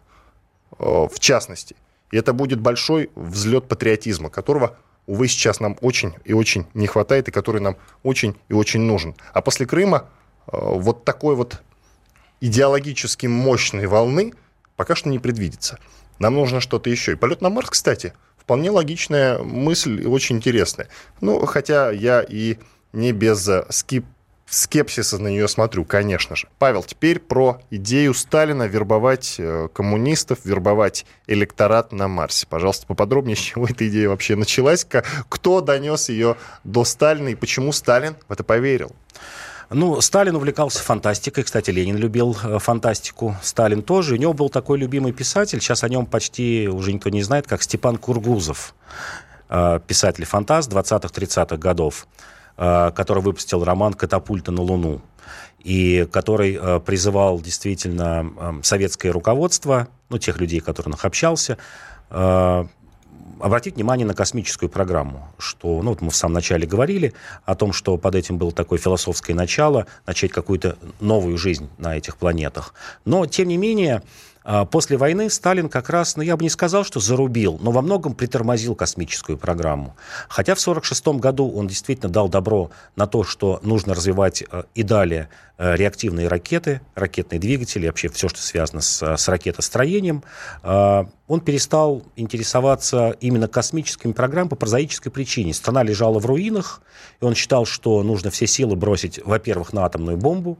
э, 0.78 0.84
в 0.84 1.18
частности. 1.18 1.76
И 2.14 2.16
это 2.16 2.33
будет 2.33 2.61
большой 2.61 3.11
взлет 3.16 3.66
патриотизма, 3.66 4.31
которого, 4.31 4.77
увы, 5.09 5.27
сейчас 5.27 5.59
нам 5.59 5.77
очень 5.81 6.14
и 6.24 6.33
очень 6.33 6.64
не 6.72 6.87
хватает, 6.87 7.27
и 7.27 7.33
который 7.33 7.61
нам 7.61 7.77
очень 8.05 8.37
и 8.48 8.53
очень 8.53 8.83
нужен. 8.83 9.16
А 9.33 9.42
после 9.42 9.66
Крыма 9.66 10.09
э, 10.46 10.57
вот 10.57 11.05
такой 11.05 11.35
вот 11.35 11.61
идеологически 12.40 13.27
мощной 13.27 13.87
волны 13.87 14.33
пока 14.77 14.94
что 14.94 15.09
не 15.09 15.18
предвидится. 15.18 15.81
Нам 16.20 16.35
нужно 16.35 16.61
что-то 16.61 16.88
еще. 16.88 17.11
И 17.11 17.16
полет 17.16 17.40
на 17.40 17.50
Марс, 17.50 17.70
кстати, 17.70 18.12
вполне 18.37 18.70
логичная 18.70 19.40
мысль 19.40 20.00
и 20.00 20.07
очень 20.07 20.37
интересная. 20.37 20.87
Ну, 21.20 21.44
хотя 21.46 21.90
я 21.90 22.22
и 22.22 22.59
не 22.92 23.11
без 23.11 23.50
скип 23.70 24.07
скепсиса 24.46 25.18
на 25.18 25.28
нее 25.28 25.48
смотрю, 25.48 25.85
конечно 25.85 26.37
же. 26.37 26.48
Павел, 26.59 26.83
теперь 26.83 27.18
про 27.18 27.61
идею 27.70 28.14
Сталина 28.14 28.64
вербовать 28.64 29.37
э, 29.38 29.68
коммунистов, 29.72 30.40
вербовать 30.44 31.07
электорат 31.26 31.92
на 31.92 32.09
Марсе. 32.09 32.46
Пожалуйста, 32.48 32.87
поподробнее, 32.87 33.37
с 33.37 33.40
чего 33.40 33.66
эта 33.66 33.88
идея 33.88 34.09
вообще 34.09 34.37
началась, 34.37 34.87
кто 35.28 35.61
донес 35.61 36.09
ее 36.09 36.37
до 36.62 36.85
Сталина 36.85 37.28
и 37.28 37.35
почему 37.35 37.72
Сталин 37.72 38.16
в 38.28 38.33
это 38.33 38.44
поверил? 38.44 38.92
Ну, 39.70 40.00
Сталин 40.00 40.37
увлекался 40.37 40.80
фантастикой. 40.83 41.44
Кстати, 41.44 41.70
Ленин 41.70 41.96
любил 41.96 42.37
э, 42.42 42.59
фантастику. 42.59 43.37
Сталин 43.42 43.83
тоже. 43.83 44.14
У 44.14 44.16
него 44.16 44.33
был 44.33 44.48
такой 44.50 44.78
любимый 44.78 45.12
писатель. 45.12 45.61
Сейчас 45.61 45.83
о 45.85 45.88
нем 45.88 46.07
почти 46.07 46.68
уже 46.68 46.92
никто 46.92 47.11
не 47.11 47.22
знает, 47.22 47.46
как 47.46 47.62
Степан 47.62 47.96
Кургузов. 47.96 48.74
Э, 49.48 49.80
писатель-фантаст 49.87 50.70
20-30-х 50.70 51.57
годов. 51.57 52.07
Э, 52.56 52.92
который 52.94 53.20
выпустил 53.20 53.64
роман 53.64 53.94
«Катапульта 53.94 54.52
на 54.52 54.62
Луну», 54.62 55.00
и 55.58 56.06
который 56.12 56.56
э, 56.60 56.78
призывал 56.78 57.40
действительно 57.40 58.30
э, 58.36 58.52
советское 58.62 59.10
руководство, 59.10 59.88
ну, 60.08 60.18
тех 60.18 60.38
людей, 60.38 60.60
которых 60.60 61.04
общался, 61.04 61.58
обратить 63.40 63.74
внимание 63.74 64.06
на 64.06 64.14
космическую 64.14 64.68
программу, 64.68 65.28
что, 65.36 65.82
ну, 65.82 65.90
вот 65.90 66.00
мы 66.00 66.10
в 66.10 66.14
самом 66.14 66.34
начале 66.34 66.64
говорили 66.64 67.12
о 67.44 67.56
том, 67.56 67.72
что 67.72 67.96
под 67.96 68.14
этим 68.14 68.38
было 68.38 68.52
такое 68.52 68.78
философское 68.78 69.34
начало, 69.34 69.86
начать 70.06 70.30
какую-то 70.30 70.76
новую 71.00 71.36
жизнь 71.36 71.68
на 71.78 71.96
этих 71.96 72.16
планетах. 72.18 72.72
Но, 73.04 73.26
тем 73.26 73.48
не 73.48 73.56
менее, 73.56 74.02
после 74.70 74.96
войны 74.96 75.30
Сталин 75.30 75.68
как 75.68 75.88
раз, 75.90 76.16
ну 76.16 76.22
я 76.22 76.37
бы 76.37 76.42
не 76.42 76.50
сказал, 76.50 76.85
что 76.85 77.00
зарубил, 77.00 77.59
но 77.61 77.70
во 77.70 77.83
многом 77.83 78.14
притормозил 78.14 78.74
космическую 78.74 79.38
программу. 79.38 79.96
Хотя 80.28 80.54
в 80.54 80.61
1946 80.61 81.20
году 81.20 81.50
он 81.50 81.66
действительно 81.66 82.12
дал 82.12 82.28
добро 82.28 82.70
на 82.96 83.07
то, 83.07 83.24
что 83.24 83.61
нужно 83.62 83.94
развивать 83.94 84.42
э, 84.42 84.64
и 84.74 84.83
далее 84.83 85.28
э, 85.57 85.76
реактивные 85.76 86.28
ракеты, 86.28 86.80
ракетные 86.94 87.38
двигатели, 87.38 87.87
вообще 87.87 88.09
все, 88.09 88.28
что 88.28 88.40
связано 88.40 88.80
с, 88.80 89.16
с 89.16 89.28
ракетостроением. 89.28 90.22
Он 91.26 91.40
перестал 91.40 92.02
интересоваться 92.16 93.16
именно 93.20 93.48
космическими 93.48 94.12
программами 94.12 94.50
по 94.50 94.56
прозаической 94.56 95.10
причине. 95.10 95.54
Страна 95.54 95.82
лежала 95.82 96.18
в 96.18 96.26
руинах, 96.26 96.82
и 97.20 97.24
он 97.24 97.34
считал, 97.34 97.64
что 97.64 98.02
нужно 98.02 98.30
все 98.30 98.46
силы 98.46 98.76
бросить, 98.76 99.18
во-первых, 99.24 99.72
на 99.72 99.87
атомную 99.87 100.18
бомбу, 100.18 100.58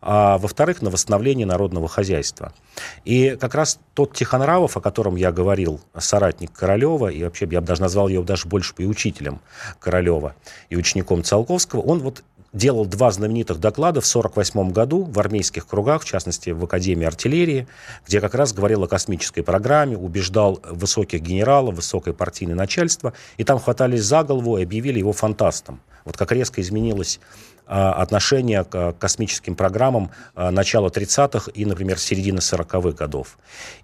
а 0.00 0.38
во-вторых, 0.38 0.80
на 0.80 0.88
восстановление 0.88 1.46
народного 1.46 1.86
хозяйства. 1.86 2.54
И 3.04 3.36
как 3.38 3.54
раз 3.54 3.78
тот 3.92 4.14
Тихонравов, 4.14 4.78
о 4.78 4.80
котором 4.80 5.16
я 5.16 5.32
говорил, 5.32 5.80
соратник 5.98 6.50
Королева, 6.50 7.08
и 7.08 7.22
вообще 7.22 7.46
я 7.50 7.60
бы 7.60 7.66
даже 7.66 7.82
назвал 7.82 8.08
его 8.08 8.24
даже 8.24 8.48
больше 8.48 8.72
и 8.78 8.86
учителем 8.86 9.40
Королева, 9.78 10.34
и 10.70 10.76
учеником 10.76 11.24
Циолковского, 11.24 11.80
он 11.80 12.00
вот 12.00 12.24
делал 12.52 12.86
два 12.86 13.10
знаменитых 13.10 13.60
доклада 13.60 14.00
в 14.00 14.06
1948 14.08 14.72
году 14.72 15.02
в 15.04 15.18
армейских 15.18 15.66
кругах, 15.66 16.02
в 16.02 16.04
частности, 16.04 16.50
в 16.50 16.64
Академии 16.64 17.06
артиллерии, 17.06 17.66
где 18.06 18.20
как 18.20 18.34
раз 18.34 18.52
говорил 18.52 18.84
о 18.84 18.88
космической 18.88 19.42
программе, 19.42 19.96
убеждал 19.96 20.60
высоких 20.68 21.20
генералов, 21.20 21.76
высокое 21.76 22.14
партийное 22.14 22.54
начальство, 22.54 23.12
и 23.36 23.44
там 23.44 23.58
хватались 23.58 24.02
за 24.02 24.22
голову 24.22 24.58
и 24.58 24.62
объявили 24.62 24.98
его 24.98 25.12
фантастом. 25.12 25.80
Вот 26.04 26.16
как 26.16 26.32
резко 26.32 26.60
изменилось 26.60 27.20
отношение 27.66 28.64
к 28.64 28.92
космическим 28.92 29.54
программам 29.56 30.10
а, 30.34 30.50
начала 30.50 30.88
30-х 30.88 31.50
и, 31.52 31.64
например, 31.64 31.98
середины 31.98 32.38
40-х 32.38 32.92
годов. 32.92 33.38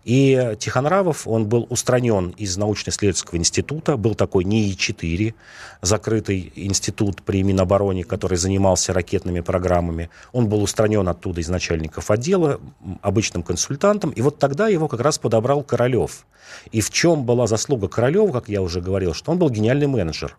И 0.05 0.57
Тихонравов, 0.59 1.27
он 1.27 1.47
был 1.47 1.67
устранен 1.69 2.31
из 2.31 2.57
научно-исследовательского 2.57 3.39
института, 3.39 3.97
был 3.97 4.15
такой 4.15 4.45
НИИ-4, 4.45 5.35
закрытый 5.81 6.53
институт 6.55 7.23
при 7.23 7.43
Минобороне, 7.43 8.05
который 8.05 8.39
занимался 8.39 8.93
ракетными 8.93 9.41
программами. 9.41 10.11
Он 10.33 10.49
был 10.49 10.63
устранен 10.63 11.09
оттуда 11.09 11.41
из 11.41 11.49
начальников 11.49 12.11
отдела, 12.11 12.61
обычным 13.03 13.43
консультантом, 13.43 14.11
и 14.11 14.23
вот 14.23 14.39
тогда 14.39 14.69
его 14.69 14.89
как 14.89 15.01
раз 15.01 15.19
подобрал 15.19 15.63
Королев. 15.63 16.25
И 16.71 16.81
в 16.81 16.91
чем 16.91 17.25
была 17.25 17.47
заслуга 17.47 17.89
Королева, 17.89 18.33
как 18.33 18.49
я 18.49 18.63
уже 18.63 18.81
говорил, 18.81 19.15
что 19.15 19.33
он 19.33 19.39
был 19.39 19.51
гениальный 19.51 19.87
менеджер. 19.87 20.37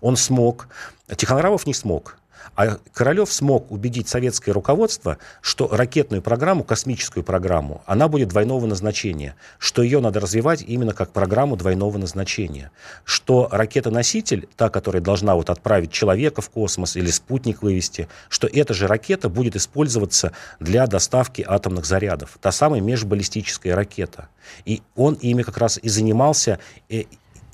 Он 0.00 0.16
смог, 0.16 0.68
Тихонравов 1.16 1.66
не 1.66 1.74
смог, 1.74 2.18
а 2.54 2.78
Королев 2.92 3.32
смог 3.32 3.70
убедить 3.70 4.08
советское 4.08 4.52
руководство, 4.52 5.18
что 5.40 5.68
ракетную 5.68 6.22
программу, 6.22 6.64
космическую 6.64 7.24
программу, 7.24 7.82
она 7.86 8.08
будет 8.08 8.28
двойного 8.28 8.66
назначения, 8.66 9.36
что 9.58 9.82
ее 9.82 10.00
надо 10.00 10.20
развивать 10.20 10.62
именно 10.62 10.92
как 10.92 11.12
программу 11.12 11.56
двойного 11.56 11.96
назначения, 11.98 12.70
что 13.04 13.48
ракета-носитель, 13.50 14.48
та, 14.56 14.68
которая 14.68 15.02
должна 15.02 15.34
вот 15.34 15.48
отправить 15.50 15.92
человека 15.92 16.42
в 16.42 16.50
космос 16.50 16.96
или 16.96 17.10
спутник 17.10 17.62
вывести, 17.62 18.08
что 18.28 18.46
эта 18.46 18.74
же 18.74 18.86
ракета 18.86 19.28
будет 19.28 19.56
использоваться 19.56 20.32
для 20.60 20.86
доставки 20.86 21.44
атомных 21.46 21.86
зарядов, 21.86 22.38
та 22.40 22.52
самая 22.52 22.80
межбаллистическая 22.80 23.74
ракета. 23.74 24.28
И 24.64 24.82
он 24.94 25.14
ими 25.14 25.42
как 25.42 25.56
раз 25.56 25.78
и 25.82 25.88
занимался, 25.88 26.58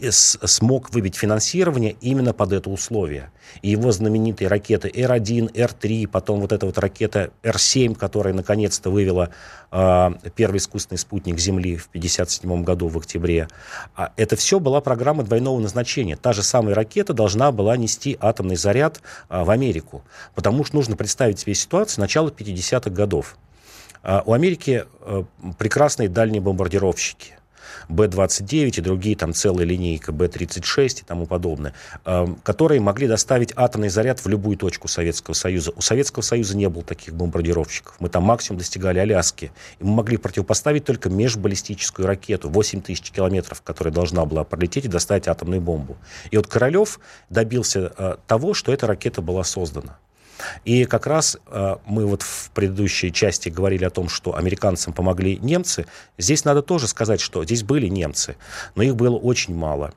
смог 0.01 0.93
выбить 0.93 1.17
финансирование 1.17 1.97
именно 2.01 2.33
под 2.33 2.53
это 2.53 2.71
условие. 2.71 3.31
И 3.63 3.71
его 3.71 3.91
знаменитые 3.91 4.49
ракеты 4.49 4.89
Р-1, 4.89 5.51
Р-3, 5.55 6.07
потом 6.07 6.41
вот 6.41 6.53
эта 6.53 6.67
вот 6.67 6.79
ракета 6.79 7.31
Р-7, 7.43 7.95
которая 7.95 8.35
наконец-то 8.35 8.91
вывела 8.91 9.31
э, 9.73 10.11
первый 10.37 10.59
искусственный 10.59 10.99
спутник 10.99 11.39
Земли 11.39 11.77
в 11.77 11.89
1957 11.89 12.63
году 12.63 12.89
в 12.89 12.99
октябре. 12.99 13.49
А 13.97 14.13
это 14.17 14.37
все 14.37 14.61
была 14.61 14.81
программа 14.81 15.25
двойного 15.25 15.59
назначения. 15.59 16.17
Та 16.17 16.33
же 16.33 16.43
самая 16.43 16.75
ракета 16.75 17.13
должна 17.13 17.51
была 17.51 17.77
нести 17.77 18.17
атомный 18.21 18.57
заряд 18.57 19.01
э, 19.29 19.43
в 19.43 19.51
Америку. 19.51 20.05
Потому 20.35 20.65
что 20.65 20.77
нужно 20.77 20.97
представить 20.97 21.41
себе 21.41 21.55
ситуацию 21.55 22.03
начала 22.03 22.29
50-х 22.29 22.91
годов. 22.91 23.37
Э, 24.03 24.21
у 24.25 24.33
Америки 24.33 24.85
э, 25.01 25.25
прекрасные 25.59 26.09
дальние 26.09 26.41
бомбардировщики 26.41 27.38
Б-29 27.89 28.79
и 28.79 28.81
другие, 28.81 29.17
там 29.17 29.33
целая 29.35 29.65
линейка 29.65 30.13
Б-36 30.13 31.01
и 31.01 31.05
тому 31.05 31.27
подобное, 31.27 31.75
эм, 32.05 32.37
которые 32.43 32.81
могли 32.81 33.07
доставить 33.07 33.53
атомный 33.57 33.89
заряд 33.89 34.21
в 34.21 34.29
любую 34.29 34.57
точку 34.57 34.89
Советского 34.89 35.35
Союза. 35.35 35.73
У 35.77 35.81
Советского 35.81 36.23
Союза 36.23 36.57
не 36.57 36.69
было 36.69 36.85
таких 36.85 37.15
бомбардировщиков. 37.15 37.97
Мы 38.01 38.09
там 38.09 38.25
максимум 38.25 38.59
достигали 38.59 38.99
Аляски. 38.99 39.53
И 39.79 39.85
мы 39.85 39.95
могли 39.95 40.17
противопоставить 40.17 40.85
только 40.85 41.09
межбаллистическую 41.09 42.07
ракету 42.07 42.49
8 42.49 42.81
тысяч 42.83 43.11
километров, 43.11 43.63
которая 43.63 43.93
должна 43.93 44.25
была 44.25 44.45
пролететь 44.45 44.85
и 44.87 44.89
доставить 44.89 45.29
атомную 45.29 45.61
бомбу. 45.61 45.97
И 46.31 46.37
вот 46.37 46.47
Королев 46.47 47.01
добился 47.31 47.93
э, 47.97 48.17
того, 48.27 48.55
что 48.55 48.73
эта 48.73 48.87
ракета 48.87 49.23
была 49.23 49.45
создана. 49.45 49.99
И 50.65 50.85
как 50.85 51.07
раз 51.07 51.39
э, 51.47 51.77
мы 51.87 52.07
вот 52.07 52.23
в 52.23 52.51
предыдущей 52.51 53.13
части 53.13 53.49
говорили 53.49 53.85
о 53.85 53.91
том, 53.91 54.09
что 54.09 54.37
американцам 54.37 54.93
помогли 54.93 55.39
немцы. 55.39 55.87
Здесь 56.17 56.45
надо 56.45 56.63
тоже 56.63 56.89
сказать, 56.89 57.21
что 57.21 57.45
здесь 57.45 57.63
были 57.63 57.89
немцы, 57.89 58.37
но 58.75 58.83
их 58.83 58.97
было 58.97 59.17
очень 59.17 59.55
мало. 59.55 59.93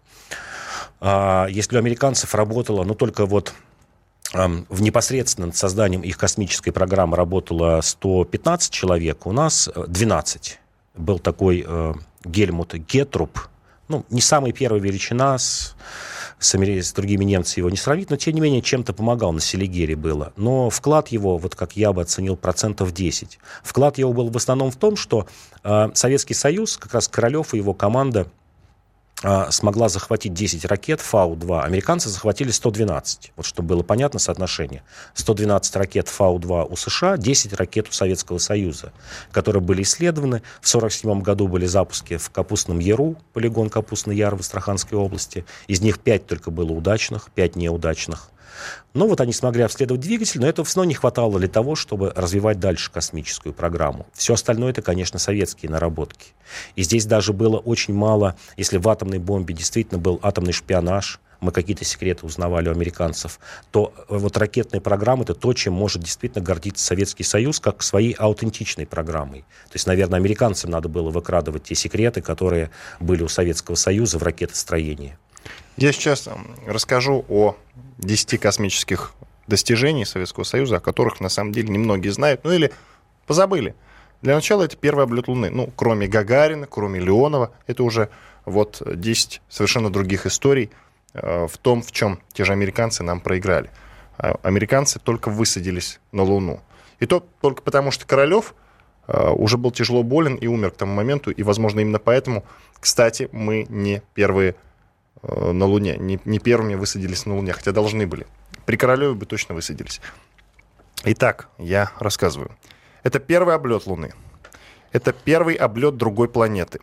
Э, 1.00 1.46
если 1.50 1.76
у 1.76 1.80
американцев 1.80 2.34
работало, 2.36 2.84
ну 2.84 2.96
только 2.96 3.26
вот 3.26 3.54
в 4.34 4.82
непосредственно 4.82 5.48
над 5.48 5.58
созданием 5.58 6.04
их 6.04 6.18
космической 6.18 6.72
программы 6.72 7.18
работало 7.18 7.82
115 7.82 8.72
человек, 8.72 9.28
у 9.28 9.34
нас 9.34 9.70
12. 9.76 10.58
Был 10.96 11.20
такой 11.20 11.66
э, 11.68 11.94
Гельмут 12.24 12.74
Гетруп, 12.76 13.50
ну, 13.92 14.06
не 14.10 14.22
самая 14.22 14.54
первая 14.54 14.82
величина, 14.82 15.38
с 15.38 15.76
с, 16.42 16.56
с 16.56 16.94
другими 16.94 17.24
немцами 17.24 17.62
его 17.62 17.70
не 17.70 17.78
сравнить, 17.78 18.10
но 18.10 18.18
тем 18.18 18.34
не 18.34 18.42
менее 18.42 18.62
чем-то 18.62 18.94
помогал 18.94 19.32
на 19.32 19.40
Селигере 19.40 19.96
было. 19.96 20.34
Но 20.36 20.70
вклад 20.70 21.10
его, 21.10 21.38
вот 21.38 21.56
как 21.56 21.78
я 21.78 21.94
бы 21.94 22.02
оценил, 22.02 22.36
процентов 22.36 22.94
10. 22.94 23.40
Вклад 23.64 23.98
его 23.98 24.12
был 24.12 24.30
в 24.30 24.36
основном 24.36 24.72
в 24.72 24.76
том, 24.76 24.96
что 24.96 25.28
э, 25.64 25.90
Советский 25.94 26.34
Союз, 26.34 26.78
как 26.78 26.94
раз 26.96 27.08
Королев 27.08 27.54
и 27.54 27.58
его 27.58 27.74
команда 27.74 28.28
смогла 29.50 29.88
захватить 29.90 30.34
10 30.34 30.66
ракет 30.66 31.00
Фау-2, 31.00 31.62
американцы 31.62 32.10
захватили 32.10 32.52
112. 32.52 33.34
Вот 33.36 33.46
чтобы 33.46 33.70
было 33.70 33.84
понятно 33.84 34.20
соотношение. 34.20 34.84
112 35.14 35.76
ракет 35.76 36.08
Фау-2 36.08 36.68
у 36.70 36.76
США, 36.76 37.18
10 37.18 37.54
ракет 37.54 37.88
у 37.90 37.92
Советского 37.92 38.40
Союза, 38.40 38.92
которые 39.32 39.62
были 39.62 39.84
исследованы. 39.84 40.42
В 40.62 40.68
1947 40.68 41.22
году 41.22 41.48
были 41.48 41.66
запуски 41.66 42.18
в 42.18 42.30
Капустном 42.32 42.80
Яру, 42.80 43.16
полигон 43.34 43.70
Капустный 43.70 44.16
Яр 44.16 44.36
в 44.36 44.40
Астраханской 44.40 44.98
области. 44.98 45.46
Из 45.68 45.82
них 45.82 46.00
5 46.00 46.26
только 46.26 46.50
было 46.52 46.72
удачных, 46.72 47.30
5 47.36 47.56
неудачных. 47.56 48.30
Но 48.94 49.08
вот 49.08 49.22
они 49.22 49.34
смогли 49.34 49.64
обследовать 49.64 50.02
двигатель, 50.02 50.42
но 50.42 50.48
этого 50.48 50.66
все 50.66 50.78
равно 50.78 50.90
не 50.90 50.96
хватало 50.96 51.40
для 51.40 51.48
того, 51.48 51.76
чтобы 51.76 52.12
развивать 52.16 52.60
дальше 52.60 52.92
космическую 52.92 53.54
программу. 53.54 54.06
Все 54.14 54.34
остальное 54.34 54.72
это, 54.72 54.82
конечно, 54.82 55.20
советские 55.20 55.72
наработки. 55.72 56.34
И 56.76 56.84
здесь 56.84 57.06
даже 57.06 57.34
было 57.34 57.58
очень 57.58 57.94
мало, 57.94 58.36
если 58.58 58.78
в 58.78 58.88
атомной 58.90 59.20
бомбе 59.20 59.54
действительно 59.54 60.00
был 60.00 60.20
атомный 60.22 60.54
шпионаж, 60.54 61.20
мы 61.42 61.52
какие-то 61.52 61.84
секреты 61.84 62.26
узнавали 62.26 62.70
у 62.70 62.72
американцев, 62.72 63.40
то 63.72 63.94
вот 64.08 64.38
ракетные 64.38 64.80
программы 64.80 65.24
это 65.24 65.34
то, 65.34 65.52
чем 65.54 65.74
может 65.74 66.04
действительно 66.04 66.44
гордиться 66.44 66.86
Советский 66.86 67.24
Союз, 67.24 67.60
как 67.60 67.82
своей 67.82 68.14
аутентичной 68.14 68.86
программой. 68.86 69.42
То 69.70 69.74
есть, 69.74 69.88
наверное, 69.88 70.20
американцам 70.20 70.70
надо 70.70 70.88
было 70.88 71.10
выкрадывать 71.10 71.64
те 71.64 71.76
секреты, 71.76 72.22
которые 72.22 72.70
были 73.00 73.24
у 73.24 73.28
Советского 73.28 73.76
Союза 73.76 74.20
в 74.20 74.24
ракетостроении. 74.24 75.18
Я 75.78 75.92
сейчас 75.92 76.30
расскажу 76.68 77.26
о 77.28 77.56
10 78.02 78.40
космических 78.40 79.14
достижений 79.48 80.06
Советского 80.06 80.44
Союза, 80.44 80.78
о 80.78 80.80
которых 80.80 81.20
на 81.20 81.30
самом 81.30 81.52
деле 81.52 81.70
немногие 81.70 82.12
знают, 82.12 82.44
ну 82.44 82.52
или 82.52 82.72
позабыли. 83.28 83.76
Для 84.22 84.36
начала 84.36 84.64
это 84.64 84.78
первый 84.78 85.06
облет 85.06 85.28
Луны. 85.28 85.50
Ну, 85.50 85.72
кроме 85.76 86.08
Гагарина, 86.08 86.68
кроме 86.68 87.00
Леонова, 87.00 87.52
это 87.66 87.84
уже 87.84 88.10
вот 88.46 88.82
10 88.86 89.42
совершенно 89.50 89.90
других 89.90 90.26
историй 90.26 90.70
э, 91.14 91.48
в 91.48 91.58
том, 91.58 91.82
в 91.82 91.92
чем 91.92 92.20
те 92.34 92.46
же 92.46 92.54
американцы 92.54 93.04
нам 93.04 93.20
проиграли. 93.20 93.70
А 94.18 94.40
американцы 94.44 95.00
только 95.00 95.30
высадились 95.30 96.00
на 96.12 96.24
Луну. 96.24 96.62
И 97.00 97.08
то 97.08 97.26
только 97.42 97.64
потому, 97.64 97.90
что 97.90 98.06
Королев 98.06 98.54
э, 99.08 99.30
уже 99.32 99.58
был 99.58 99.72
тяжело 99.72 100.04
болен 100.04 100.36
и 100.36 100.46
умер 100.46 100.72
к 100.72 100.78
тому 100.78 100.94
моменту, 100.94 101.32
и, 101.32 101.42
возможно, 101.42 101.80
именно 101.80 102.00
поэтому, 102.00 102.46
кстати, 102.80 103.28
мы 103.32 103.66
не 103.70 104.04
первые 104.14 104.56
на 105.24 105.66
Луне. 105.66 105.98
Не, 105.98 106.20
не 106.26 106.40
первыми 106.40 106.76
высадились 106.76 107.26
на 107.26 107.36
Луне, 107.36 107.54
хотя 107.54 107.72
должны 107.72 108.08
были. 108.08 108.26
При 108.66 108.76
Королеве 108.78 109.14
бы 109.14 109.26
точно 109.26 109.56
высадились. 109.56 110.02
Итак, 111.04 111.50
я 111.58 111.92
рассказываю. 112.00 112.52
Это 113.04 113.20
первый 113.20 113.56
облет 113.56 113.88
Луны. 113.88 114.14
Это 114.92 115.14
первый 115.14 115.56
облет 115.56 115.96
другой 115.96 116.28
планеты. 116.28 116.80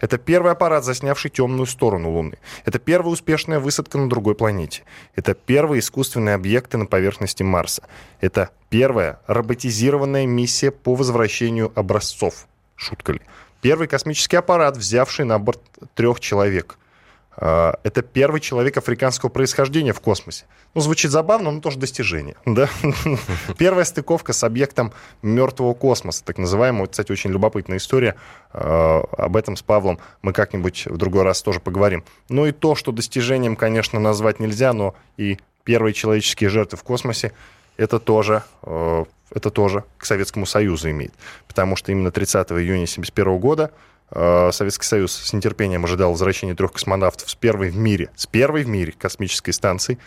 Это 0.00 0.18
первый 0.18 0.50
аппарат, 0.52 0.84
заснявший 0.84 1.30
темную 1.30 1.66
сторону 1.66 2.10
Луны. 2.10 2.38
Это 2.64 2.80
первая 2.80 3.12
успешная 3.12 3.60
высадка 3.60 3.98
на 3.98 4.08
другой 4.08 4.34
планете. 4.34 4.82
Это 5.14 5.34
первые 5.34 5.78
искусственные 5.78 6.34
объекты 6.34 6.76
на 6.76 6.86
поверхности 6.86 7.44
Марса. 7.44 7.84
Это 8.20 8.50
первая 8.68 9.20
роботизированная 9.28 10.26
миссия 10.26 10.72
по 10.72 10.96
возвращению 10.96 11.72
образцов. 11.76 12.46
Шутка 12.74 13.12
ли? 13.12 13.20
Первый 13.60 13.86
космический 13.86 14.36
аппарат, 14.36 14.76
взявший 14.76 15.24
на 15.24 15.38
борт 15.38 15.60
трех 15.94 16.18
человек. 16.18 16.76
А, 17.36 17.78
это 17.82 18.02
первый 18.02 18.40
человек 18.40 18.76
африканского 18.76 19.30
происхождения 19.30 19.92
в 19.92 20.00
космосе. 20.00 20.44
Ну, 20.74 20.80
звучит 20.80 21.10
забавно, 21.10 21.50
но 21.50 21.60
тоже 21.60 21.78
достижение. 21.78 22.36
Да? 22.46 22.68
Первая 23.58 23.84
стыковка 23.84 24.32
с 24.32 24.44
объектом 24.44 24.92
мертвого 25.22 25.74
космоса, 25.74 26.22
так 26.24 26.38
называемого. 26.38 26.86
Кстати, 26.86 27.10
очень 27.12 27.30
любопытная 27.30 27.78
история. 27.78 28.16
А, 28.52 29.02
об 29.16 29.36
этом 29.36 29.56
с 29.56 29.62
Павлом 29.62 29.98
мы 30.20 30.32
как-нибудь 30.32 30.86
в 30.86 30.96
другой 30.96 31.22
раз 31.22 31.42
тоже 31.42 31.60
поговорим. 31.60 32.04
Ну 32.28 32.46
и 32.46 32.52
то, 32.52 32.74
что 32.74 32.92
достижением, 32.92 33.56
конечно, 33.56 33.98
назвать 33.98 34.40
нельзя, 34.40 34.72
но 34.72 34.94
и 35.16 35.38
первые 35.64 35.94
человеческие 35.94 36.50
жертвы 36.50 36.78
в 36.78 36.82
космосе, 36.82 37.32
это 37.76 37.98
тоже, 37.98 38.42
а, 38.62 39.04
это 39.30 39.50
тоже 39.50 39.84
к 39.96 40.04
Советскому 40.04 40.44
Союзу 40.44 40.90
имеет. 40.90 41.14
Потому 41.48 41.76
что 41.76 41.92
именно 41.92 42.10
30 42.10 42.52
июня 42.52 42.84
1971 42.84 43.38
года 43.38 43.70
Советский 44.14 44.86
Союз 44.86 45.12
с 45.12 45.32
нетерпением 45.32 45.84
ожидал 45.84 46.10
возвращения 46.10 46.54
трех 46.54 46.72
космонавтов 46.72 47.30
с 47.30 47.34
первой 47.34 47.70
в 47.70 47.76
мире, 47.76 48.10
с 48.14 48.26
первой 48.26 48.64
в 48.64 48.68
мире 48.68 48.92
космической 48.92 49.52
станции 49.52 49.98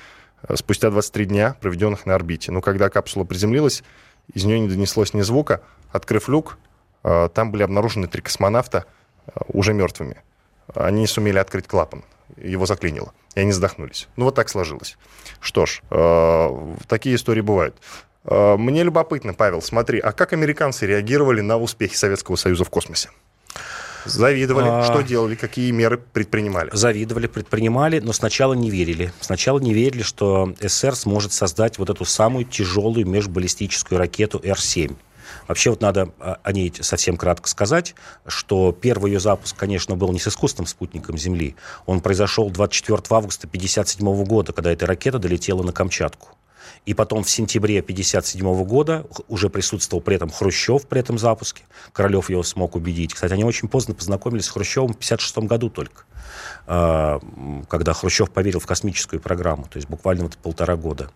э, 0.44 0.56
спустя 0.56 0.92
23 0.92 1.26
дня, 1.26 1.56
проведенных 1.60 2.06
на 2.06 2.14
орбите. 2.14 2.52
Но 2.52 2.62
когда 2.62 2.90
капсула 2.90 3.24
приземлилась, 3.24 3.84
из 4.32 4.44
нее 4.44 4.60
не 4.60 4.68
донеслось 4.68 5.16
ни 5.16 5.22
звука. 5.22 5.62
Открыв 5.92 6.28
люк, 6.28 6.60
э, 7.04 7.30
там 7.34 7.52
были 7.52 7.64
обнаружены 7.64 8.08
три 8.08 8.22
космонавта 8.22 8.86
уже 9.48 9.74
мертвыми. 9.74 10.18
Они 10.76 11.02
не 11.02 11.08
сумели 11.08 11.40
открыть 11.40 11.68
клапан. 11.68 12.04
Его 12.38 12.68
заклинило. 12.68 13.12
И 13.34 13.40
они 13.40 13.52
задохнулись. 13.52 14.08
Ну, 14.18 14.26
вот 14.26 14.36
так 14.36 14.50
сложилось. 14.50 14.98
Что 15.40 15.66
ж, 15.66 15.82
такие 16.88 17.16
истории 17.16 17.42
бывают. 17.42 17.76
Мне 18.24 18.84
любопытно, 18.84 19.34
Павел, 19.34 19.62
смотри, 19.62 20.00
а 20.00 20.12
как 20.12 20.34
американцы 20.34 20.86
реагировали 20.86 21.42
на 21.42 21.58
успехи 21.58 21.96
Советского 21.96 22.36
Союза 22.36 22.66
в 22.66 22.70
космосе? 22.70 23.10
Завидовали. 24.06 24.68
А... 24.68 24.84
Что 24.84 25.02
делали? 25.02 25.36
Какие 25.36 25.72
меры 25.72 25.98
предпринимали? 25.98 26.70
Завидовали, 26.74 27.28
предпринимали, 27.28 28.00
но 28.00 28.14
сначала 28.14 28.54
не 28.54 28.70
верили. 28.70 29.12
Сначала 29.20 29.60
не 29.60 29.74
верили, 29.74 30.04
что 30.04 30.54
СССР 30.60 30.96
сможет 30.96 31.34
создать 31.34 31.78
вот 31.78 31.90
эту 31.90 32.06
самую 32.06 32.46
тяжелую 32.46 33.08
межбаллистическую 33.08 34.00
ракету 34.00 34.40
Р-7. 34.44 34.96
Вообще 35.48 35.70
вот 35.70 35.82
надо 35.82 36.10
о 36.20 36.52
ней 36.52 36.74
совсем 36.80 37.18
кратко 37.18 37.50
сказать, 37.50 37.96
что 38.28 38.72
первый 38.72 39.12
ее 39.12 39.20
запуск, 39.20 39.56
конечно, 39.56 39.96
был 39.96 40.12
не 40.12 40.20
с 40.20 40.28
искусственным 40.28 40.68
спутником 40.68 41.18
Земли. 41.18 41.56
Он 41.86 42.02
произошел 42.02 42.50
24 42.50 42.98
августа 43.10 43.48
1957 43.48 44.24
года, 44.26 44.54
когда 44.54 44.72
эта 44.72 44.86
ракета 44.86 45.20
долетела 45.20 45.64
на 45.64 45.72
Камчатку. 45.72 46.30
И 46.86 46.94
потом 46.94 47.24
в 47.24 47.30
сентябре 47.30 47.80
1957 47.80 48.64
года 48.64 49.06
уже 49.28 49.50
присутствовал 49.50 50.02
при 50.02 50.16
этом 50.16 50.30
Хрущев 50.30 50.88
при 50.88 51.00
этом 51.00 51.18
запуске. 51.18 51.64
Королев 51.94 52.30
его 52.30 52.44
смог 52.44 52.76
убедить. 52.76 53.14
Кстати, 53.14 53.34
они 53.34 53.44
очень 53.44 53.68
поздно 53.68 53.94
познакомились 53.94 54.46
с 54.46 54.50
Хрущевым 54.50 54.94
в 54.94 54.98
1956 54.98 55.48
году 55.48 55.70
только, 55.70 56.04
а, 56.68 57.20
когда 57.68 57.94
Хрущев 57.94 58.30
поверил 58.32 58.60
в 58.60 58.68
космическую 58.68 59.20
программу, 59.20 59.64
то 59.64 59.78
есть 59.78 59.90
буквально 59.90 60.24
вот 60.24 60.38
полтора 60.38 60.76
года. 60.76 61.12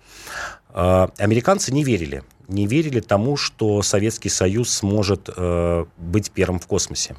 А, 0.69 1.09
американцы 1.17 1.71
не 1.71 1.83
верили. 1.83 2.23
Не 2.47 2.65
верили 2.65 2.99
тому, 2.99 3.37
что 3.37 3.81
Советский 3.83 4.29
Союз 4.29 4.73
сможет 4.73 5.29
э, 5.35 5.85
быть 5.97 6.31
первым 6.31 6.59
в 6.59 6.65
космосе. 6.65 7.15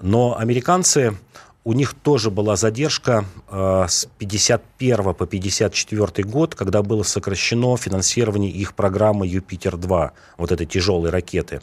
Но 0.00 0.38
американцы 0.38 1.14
у 1.66 1.72
них 1.72 1.94
тоже 1.94 2.30
была 2.30 2.54
задержка 2.54 3.24
э, 3.50 3.86
с 3.88 4.06
51 4.18 5.14
по 5.14 5.26
54 5.26 6.22
год, 6.28 6.54
когда 6.54 6.80
было 6.84 7.02
сокращено 7.02 7.76
финансирование 7.76 8.52
их 8.52 8.72
программы 8.72 9.26
«Юпитер-2», 9.26 10.10
вот 10.38 10.52
этой 10.52 10.64
тяжелой 10.64 11.10
ракеты. 11.10 11.60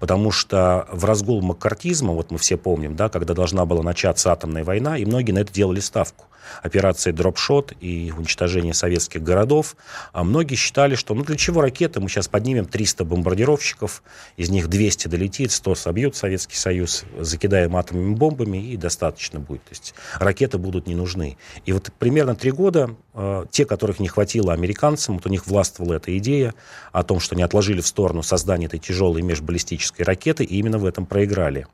Потому 0.00 0.32
что 0.32 0.88
в 0.90 1.04
разгул 1.04 1.40
маккартизма, 1.40 2.14
вот 2.14 2.32
мы 2.32 2.38
все 2.38 2.56
помним, 2.56 2.96
да, 2.96 3.08
когда 3.08 3.32
должна 3.32 3.64
была 3.64 3.84
начаться 3.84 4.32
атомная 4.32 4.64
война, 4.64 4.98
и 4.98 5.04
многие 5.04 5.30
на 5.30 5.38
это 5.38 5.52
делали 5.52 5.78
ставку 5.78 6.24
операции 6.62 7.10
«Дропшот» 7.12 7.72
и 7.80 8.12
уничтожение 8.16 8.74
советских 8.74 9.22
городов, 9.22 9.76
а 10.12 10.24
многие 10.24 10.56
считали, 10.56 10.94
что 10.94 11.14
ну 11.14 11.24
для 11.24 11.36
чего 11.36 11.60
ракеты, 11.60 12.00
мы 12.00 12.08
сейчас 12.08 12.28
поднимем 12.28 12.66
300 12.66 13.04
бомбардировщиков, 13.04 14.02
из 14.36 14.50
них 14.50 14.68
200 14.68 15.08
долетит, 15.08 15.52
100 15.52 15.74
собьют 15.74 16.16
Советский 16.16 16.56
Союз, 16.56 17.04
закидаем 17.18 17.76
атомными 17.76 18.14
бомбами 18.14 18.58
и 18.58 18.76
достаточно 18.76 19.40
будет. 19.40 19.64
То 19.64 19.70
есть 19.70 19.94
ракеты 20.18 20.58
будут 20.58 20.86
не 20.86 20.94
нужны. 20.94 21.36
И 21.66 21.72
вот 21.72 21.90
примерно 21.98 22.34
три 22.34 22.50
года 22.50 22.94
э, 23.14 23.46
те, 23.50 23.64
которых 23.64 24.00
не 24.00 24.08
хватило 24.08 24.52
американцам, 24.52 25.16
вот 25.16 25.26
у 25.26 25.28
них 25.28 25.46
властвовала 25.46 25.94
эта 25.94 26.16
идея 26.18 26.54
о 26.92 27.02
том, 27.02 27.20
что 27.20 27.34
они 27.34 27.42
отложили 27.42 27.80
в 27.80 27.86
сторону 27.86 28.22
создание 28.22 28.66
этой 28.66 28.78
тяжелой 28.78 29.22
межбаллистической 29.22 30.04
ракеты, 30.04 30.44
и 30.44 30.56
именно 30.56 30.78
в 30.78 30.86
этом 30.86 31.06
проиграли. 31.06 31.66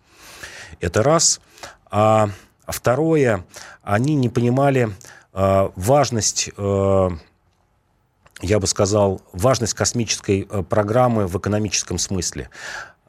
Это 0.80 1.02
раз. 1.02 1.40
А 1.90 2.30
а 2.70 2.72
второе, 2.72 3.44
они 3.82 4.14
не 4.14 4.28
понимали 4.28 4.90
э, 5.32 5.70
важность, 5.74 6.50
э, 6.56 7.10
я 8.42 8.60
бы 8.60 8.66
сказал, 8.68 9.20
важность 9.32 9.74
космической 9.74 10.46
э, 10.48 10.62
программы 10.62 11.26
в 11.26 11.36
экономическом 11.36 11.98
смысле. 11.98 12.48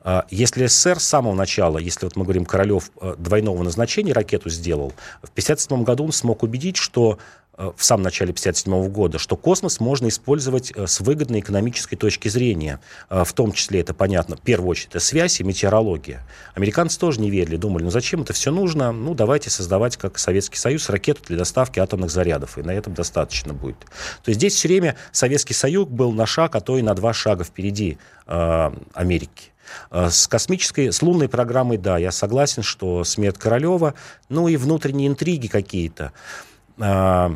Э, 0.03 0.23
если 0.31 0.65
СССР 0.65 0.99
с 0.99 1.03
самого 1.03 1.35
начала, 1.35 1.77
если 1.77 2.07
вот 2.07 2.15
мы 2.15 2.23
говорим, 2.23 2.43
Королев 2.43 2.89
э, 2.99 3.13
двойного 3.19 3.61
назначения 3.61 4.13
ракету 4.13 4.49
сделал, 4.49 4.93
в 5.21 5.29
1957 5.29 5.83
году 5.83 6.05
он 6.05 6.11
смог 6.11 6.41
убедить, 6.41 6.77
что 6.77 7.19
в 7.75 7.83
самом 7.83 8.03
начале 8.03 8.31
1957 8.31 8.91
года, 8.91 9.19
что 9.19 9.35
космос 9.35 9.79
можно 9.79 10.07
использовать 10.07 10.71
э, 10.75 10.87
с 10.87 10.99
выгодной 10.99 11.39
экономической 11.39 11.95
точки 11.95 12.27
зрения. 12.27 12.79
Э, 13.09 13.23
в 13.23 13.33
том 13.33 13.51
числе, 13.51 13.81
это 13.81 13.93
понятно, 13.93 14.35
в 14.35 14.41
первую 14.41 14.69
очередь, 14.69 14.89
это 14.89 14.99
связь 14.99 15.39
и 15.39 15.43
метеорология. 15.43 16.25
Американцы 16.55 16.99
тоже 16.99 17.21
не 17.21 17.29
верили, 17.29 17.57
думали, 17.57 17.83
ну 17.83 17.91
зачем 17.91 18.21
это 18.21 18.33
все 18.33 18.51
нужно? 18.51 18.91
Ну 18.91 19.13
давайте 19.13 19.49
создавать, 19.49 19.97
как 19.97 20.17
Советский 20.17 20.57
Союз, 20.57 20.89
ракету 20.89 21.21
для 21.27 21.37
доставки 21.37 21.79
атомных 21.79 22.09
зарядов, 22.09 22.57
и 22.57 22.63
на 22.63 22.71
этом 22.71 22.93
достаточно 22.93 23.53
будет. 23.53 23.79
То 24.23 24.29
есть 24.29 24.39
здесь 24.39 24.55
все 24.55 24.67
время 24.67 24.95
Советский 25.11 25.53
Союз 25.53 25.87
был 25.87 26.11
на 26.11 26.25
шаг, 26.25 26.55
а 26.55 26.61
то 26.61 26.77
и 26.77 26.81
на 26.81 26.93
два 26.95 27.13
шага 27.13 27.43
впереди 27.43 27.97
э, 28.27 28.71
Америки. 28.93 29.51
Э, 29.89 30.09
с 30.09 30.27
космической, 30.27 30.91
с 30.91 31.01
лунной 31.01 31.29
программой, 31.29 31.77
да, 31.77 31.97
я 31.97 32.11
согласен, 32.11 32.63
что 32.63 33.03
смерть 33.03 33.37
Королева, 33.37 33.93
ну 34.29 34.47
и 34.47 34.57
внутренние 34.57 35.07
интриги 35.07 35.47
какие-то. 35.47 36.11
Э, 36.77 37.31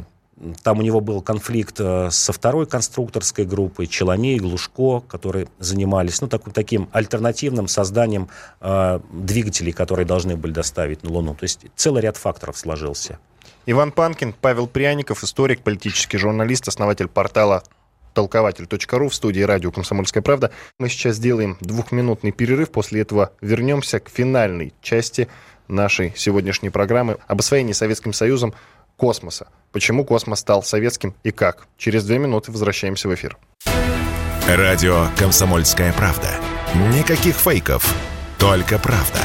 там 0.64 0.80
у 0.80 0.82
него 0.82 1.00
был 1.00 1.22
конфликт 1.22 1.80
э, 1.80 2.10
со 2.12 2.34
второй 2.34 2.66
конструкторской 2.66 3.46
группой, 3.46 3.88
Челомей, 3.88 4.38
Глушко, 4.38 5.00
которые 5.08 5.48
занимались 5.60 6.22
ну, 6.22 6.28
так, 6.28 6.42
таким 6.54 6.90
альтернативным 6.92 7.68
созданием 7.68 8.28
э, 8.60 9.00
двигателей, 9.12 9.72
которые 9.72 10.06
должны 10.06 10.36
были 10.36 10.52
доставить 10.52 11.04
на 11.04 11.12
Луну. 11.12 11.36
То 11.36 11.44
есть 11.44 11.66
целый 11.76 12.02
ряд 12.02 12.18
факторов 12.18 12.58
сложился. 12.58 13.18
Иван 13.66 13.92
Панкин, 13.92 14.34
Павел 14.40 14.68
Пряников, 14.68 15.24
историк, 15.24 15.62
политический 15.62 16.18
журналист, 16.18 16.68
основатель 16.68 17.08
портала 17.08 17.64
толкователь.ру 18.14 19.10
в 19.10 19.16
студии 19.16 19.42
радио 19.42 19.72
«Комсомольская 19.72 20.22
правда». 20.22 20.52
Мы 20.80 20.90
сейчас 20.90 21.16
сделаем 21.16 21.58
двухминутный 21.62 22.32
перерыв, 22.32 22.72
после 22.72 23.02
этого 23.02 23.32
вернемся 23.42 24.00
к 24.00 24.10
финальной 24.10 24.74
части 24.82 25.28
нашей 25.68 26.14
сегодняшней 26.16 26.70
программы 26.70 27.18
об 27.28 27.40
освоении 27.40 27.74
Советским 27.74 28.14
Союзом 28.14 28.54
космоса. 28.98 29.48
Почему 29.72 30.06
космос 30.06 30.40
стал 30.40 30.64
советским 30.64 31.16
и 31.24 31.32
как? 31.32 31.68
Через 31.78 32.06
две 32.06 32.18
минуты 32.18 32.52
возвращаемся 32.52 33.08
в 33.08 33.14
эфир. 33.14 33.38
Радио 34.48 35.08
«Комсомольская 35.18 35.92
правда». 35.94 36.30
Никаких 36.94 37.36
фейков, 37.36 37.96
только 38.38 38.78
правда. 38.78 39.22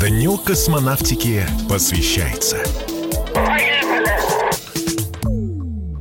Дню 0.00 0.38
космонавтики 0.38 1.44
посвящается. 1.68 2.64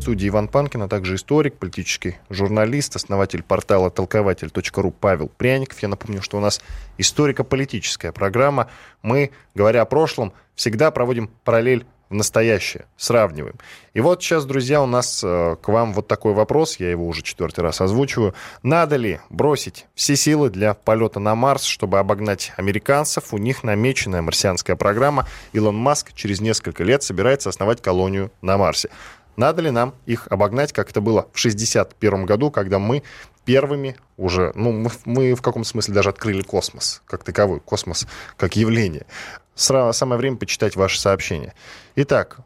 Студии 0.10 0.30
Иван 0.30 0.48
Панкин, 0.48 0.82
а 0.82 0.88
также 0.88 1.14
историк, 1.14 1.58
политический 1.58 2.16
журналист, 2.32 2.96
основатель 2.96 3.44
портала 3.44 3.92
толкователь.ру 3.92 4.90
Павел 4.90 5.28
Пряников. 5.28 5.84
Я 5.84 5.88
напомню, 5.88 6.24
что 6.24 6.38
у 6.38 6.40
нас 6.40 6.62
историко-политическая 6.98 8.12
программа. 8.12 8.72
Мы, 9.04 9.30
говоря 9.54 9.84
о 9.84 9.86
прошлом, 9.86 10.34
всегда 10.56 10.90
проводим 10.90 11.30
параллель 11.44 11.86
в 12.10 12.16
настоящее, 12.16 12.86
сравниваем. 12.98 13.54
И 13.94 14.02
вот 14.02 14.24
сейчас, 14.24 14.46
друзья, 14.46 14.82
у 14.82 14.88
нас 14.88 15.22
э, 15.24 15.56
к 15.62 15.68
вам 15.68 15.94
вот 15.94 16.08
такой 16.08 16.34
вопрос, 16.34 16.78
я 16.78 16.90
его 16.90 17.08
уже 17.08 17.22
четвертый 17.22 17.60
раз 17.60 17.82
озвучиваю. 17.82 18.34
Надо 18.64 18.96
ли 18.96 19.20
бросить 19.30 19.86
все 19.94 20.16
силы 20.16 20.50
для 20.50 20.74
полета 20.74 21.20
на 21.20 21.36
Марс, 21.36 21.66
чтобы 21.66 22.00
обогнать 22.00 22.52
американцев? 22.58 23.32
У 23.32 23.38
них 23.38 23.64
намеченная 23.64 24.24
марсианская 24.24 24.76
программа. 24.76 25.28
Илон 25.54 25.76
Маск 25.76 26.14
через 26.14 26.42
несколько 26.42 26.84
лет 26.84 27.04
собирается 27.04 27.50
основать 27.50 27.80
колонию 27.80 28.32
на 28.42 28.58
Марсе. 28.58 28.90
Надо 29.40 29.62
ли 29.62 29.72
нам 29.72 29.96
их 30.06 30.28
обогнать, 30.30 30.74
как 30.74 30.90
это 30.90 31.00
было 31.00 31.22
в 31.32 31.40
1961 31.40 32.26
году, 32.26 32.52
когда 32.52 32.78
мы 32.78 33.04
первыми 33.46 33.96
уже, 34.18 34.52
ну, 34.54 34.74
мы, 34.74 34.92
мы 35.06 35.34
в 35.34 35.42
каком 35.42 35.64
смысле 35.64 35.94
даже 35.94 36.10
открыли 36.10 36.42
космос 36.42 37.02
как 37.06 37.24
таковой, 37.24 37.62
космос 37.62 38.06
как 38.36 38.58
явление. 38.58 39.06
Сра- 39.56 39.94
самое 39.94 40.20
время 40.20 40.36
почитать 40.36 40.76
ваши 40.76 41.00
сообщения. 41.00 41.54
Итак, 41.96 42.40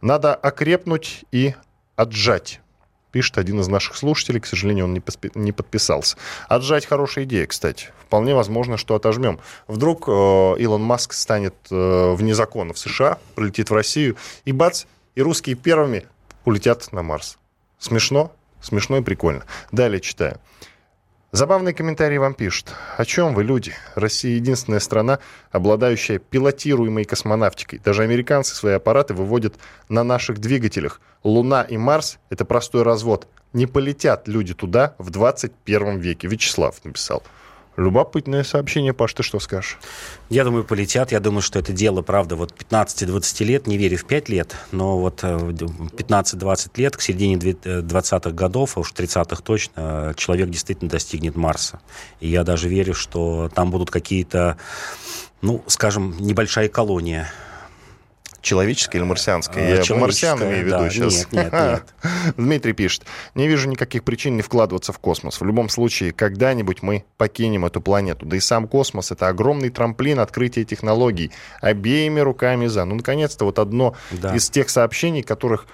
надо 0.00 0.34
окрепнуть 0.34 1.26
и 1.32 1.54
отжать. 1.96 2.62
Пишет 3.10 3.36
один 3.36 3.60
из 3.60 3.68
наших 3.68 3.94
слушателей, 3.94 4.40
к 4.40 4.46
сожалению, 4.46 4.86
он 4.86 4.94
не, 4.94 5.00
поспи- 5.00 5.32
не 5.34 5.52
подписался. 5.52 6.16
Отжать 6.48 6.86
хорошая 6.86 7.26
идея, 7.26 7.46
кстати. 7.46 7.88
Вполне 8.06 8.34
возможно, 8.34 8.78
что 8.78 8.94
отожмем. 8.94 9.38
Вдруг 9.68 10.08
э, 10.08 10.10
Илон 10.10 10.82
Маск 10.82 11.12
станет 11.12 11.54
э, 11.70 12.14
вне 12.14 12.34
закона 12.34 12.72
в 12.72 12.78
США, 12.78 13.18
прилетит 13.34 13.68
в 13.68 13.74
Россию, 13.74 14.16
и 14.46 14.52
бац, 14.52 14.84
и 15.14 15.20
русские 15.20 15.56
первыми 15.56 16.06
улетят 16.44 16.92
на 16.92 17.02
Марс. 17.02 17.38
Смешно? 17.78 18.32
Смешно 18.60 18.98
и 18.98 19.02
прикольно. 19.02 19.44
Далее 19.72 20.00
читаю. 20.00 20.40
Забавный 21.32 21.72
комментарий 21.72 22.18
вам 22.18 22.34
пишут. 22.34 22.74
О 22.98 23.06
чем 23.06 23.34
вы, 23.34 23.42
люди? 23.42 23.72
Россия 23.94 24.34
единственная 24.34 24.80
страна, 24.80 25.18
обладающая 25.50 26.18
пилотируемой 26.18 27.04
космонавтикой. 27.04 27.78
Даже 27.78 28.02
американцы 28.02 28.54
свои 28.54 28.74
аппараты 28.74 29.14
выводят 29.14 29.54
на 29.88 30.04
наших 30.04 30.38
двигателях. 30.40 31.00
Луна 31.24 31.62
и 31.62 31.78
Марс— 31.78 32.18
это 32.28 32.44
простой 32.44 32.82
развод. 32.82 33.26
Не 33.54 33.66
полетят 33.66 34.28
люди 34.28 34.52
туда 34.52 34.94
в 34.98 35.08
21 35.08 36.00
веке. 36.00 36.28
Вячеслав 36.28 36.84
написал. 36.84 37.22
Любопытное 37.76 38.44
сообщение, 38.44 38.92
Паш, 38.92 39.14
ты 39.14 39.22
что 39.22 39.40
скажешь? 39.40 39.78
Я 40.28 40.44
думаю, 40.44 40.62
полетят. 40.62 41.10
Я 41.10 41.20
думаю, 41.20 41.40
что 41.40 41.58
это 41.58 41.72
дело, 41.72 42.02
правда, 42.02 42.36
вот 42.36 42.52
15-20 42.52 43.44
лет, 43.44 43.66
не 43.66 43.78
верю 43.78 43.96
в 43.96 44.04
5 44.04 44.28
лет, 44.28 44.54
но 44.72 44.98
вот 44.98 45.22
15-20 45.22 46.70
э, 46.76 46.80
лет, 46.80 46.96
к 46.96 47.00
середине 47.00 47.36
20-х 47.36 48.28
э, 48.28 48.32
годов, 48.32 48.76
а 48.76 48.80
уж 48.80 48.92
30-х 48.92 49.42
точно, 49.42 50.12
человек 50.16 50.50
действительно 50.50 50.90
достигнет 50.90 51.34
Марса. 51.34 51.80
И 52.20 52.28
я 52.28 52.44
даже 52.44 52.68
верю, 52.68 52.92
что 52.92 53.50
там 53.54 53.70
будут 53.70 53.90
какие-то, 53.90 54.58
ну, 55.40 55.64
скажем, 55.66 56.14
небольшая 56.18 56.68
колония 56.68 57.30
Человеческое 58.42 58.98
или 58.98 59.04
марсианское? 59.04 59.82
Я 59.82 59.96
марсиан 59.96 60.42
имею 60.42 60.64
в 60.64 60.66
виду 60.66 60.78
да, 60.78 60.90
сейчас. 60.90 61.28
Нет, 61.30 61.52
нет, 61.52 61.52
нет. 61.52 62.34
Дмитрий 62.36 62.72
пишет. 62.72 63.04
Не 63.36 63.46
вижу 63.46 63.68
никаких 63.68 64.02
причин 64.02 64.36
не 64.36 64.42
вкладываться 64.42 64.92
в 64.92 64.98
космос. 64.98 65.40
В 65.40 65.44
любом 65.44 65.68
случае, 65.68 66.12
когда-нибудь 66.12 66.82
мы 66.82 67.04
покинем 67.18 67.64
эту 67.64 67.80
планету. 67.80 68.26
Да 68.26 68.36
и 68.36 68.40
сам 68.40 68.66
космос— 68.66 69.10
это 69.12 69.28
огромный 69.28 69.70
трамплин 69.70 70.18
открытия 70.18 70.64
технологий. 70.64 71.30
Обеими 71.60 72.18
руками 72.18 72.66
за. 72.66 72.84
Ну, 72.84 72.96
наконец-то, 72.96 73.44
вот 73.44 73.60
одно 73.60 73.94
да. 74.10 74.34
из 74.34 74.50
тех 74.50 74.68
сообщений, 74.68 75.22
которых 75.22 75.66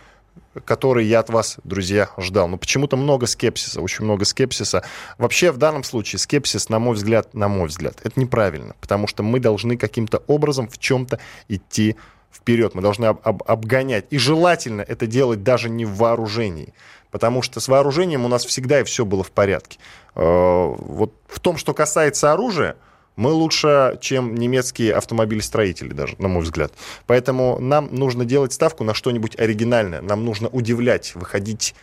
которые 0.65 1.09
я 1.09 1.21
от 1.21 1.31
вас, 1.31 1.57
друзья, 1.65 2.11
ждал. 2.19 2.49
Но 2.49 2.59
почему-то 2.59 2.97
много 2.97 3.27
скепсиса, 3.27 3.81
очень 3.81 4.05
много 4.05 4.25
скепсиса. 4.25 4.83
Вообще, 5.17 5.53
в 5.53 5.57
данном 5.57 5.85
случае 5.85 6.19
скепсис, 6.19 6.69
на 6.69 6.79
мой 6.79 6.95
взгляд, 6.95 7.33
на 7.35 7.49
мой 7.49 7.69
взгляд, 7.69 7.99
это 8.03 8.19
неправильно, 8.21 8.75
потому 8.81 9.07
что 9.07 9.23
мы 9.23 9.41
должны 9.41 9.77
каким-то 9.77 10.19
образом 10.27 10.69
в 10.69 10.79
чем-то 10.79 11.19
идти 11.49 11.97
вперед, 12.33 12.75
мы 12.75 12.83
должны 12.83 13.07
об, 13.07 13.21
об, 13.23 13.43
обгонять. 13.47 14.07
И 14.11 14.19
желательно 14.19 14.83
это 14.83 15.07
делать 15.07 15.43
даже 15.43 15.69
не 15.69 15.85
в 15.85 15.97
вооружении, 15.97 16.73
потому 17.11 17.43
что 17.43 17.61
с 17.61 17.69
вооружением 17.69 18.25
у 18.25 18.29
нас 18.29 18.45
всегда 18.45 18.81
и 18.81 18.85
все 18.85 19.05
было 19.05 19.23
в 19.23 19.31
порядке. 19.31 19.79
Э, 20.15 20.75
вот 20.79 21.15
в 21.27 21.41
том, 21.41 21.57
что 21.57 21.75
касается 21.75 22.33
оружия, 22.33 22.77
мы 23.17 23.33
лучше, 23.33 23.99
чем 24.01 24.37
немецкие 24.37 24.95
автомобилестроители 24.95 25.93
даже, 25.93 26.15
на 26.19 26.29
мой 26.29 26.45
взгляд. 26.45 26.73
Поэтому 27.07 27.59
нам 27.59 27.89
нужно 27.91 28.25
делать 28.25 28.53
ставку 28.53 28.85
на 28.85 28.95
что-нибудь 28.95 29.37
оригинальное. 29.39 30.01
Нам 30.01 30.25
нужно 30.25 30.49
удивлять, 30.49 31.17
выходить 31.17 31.75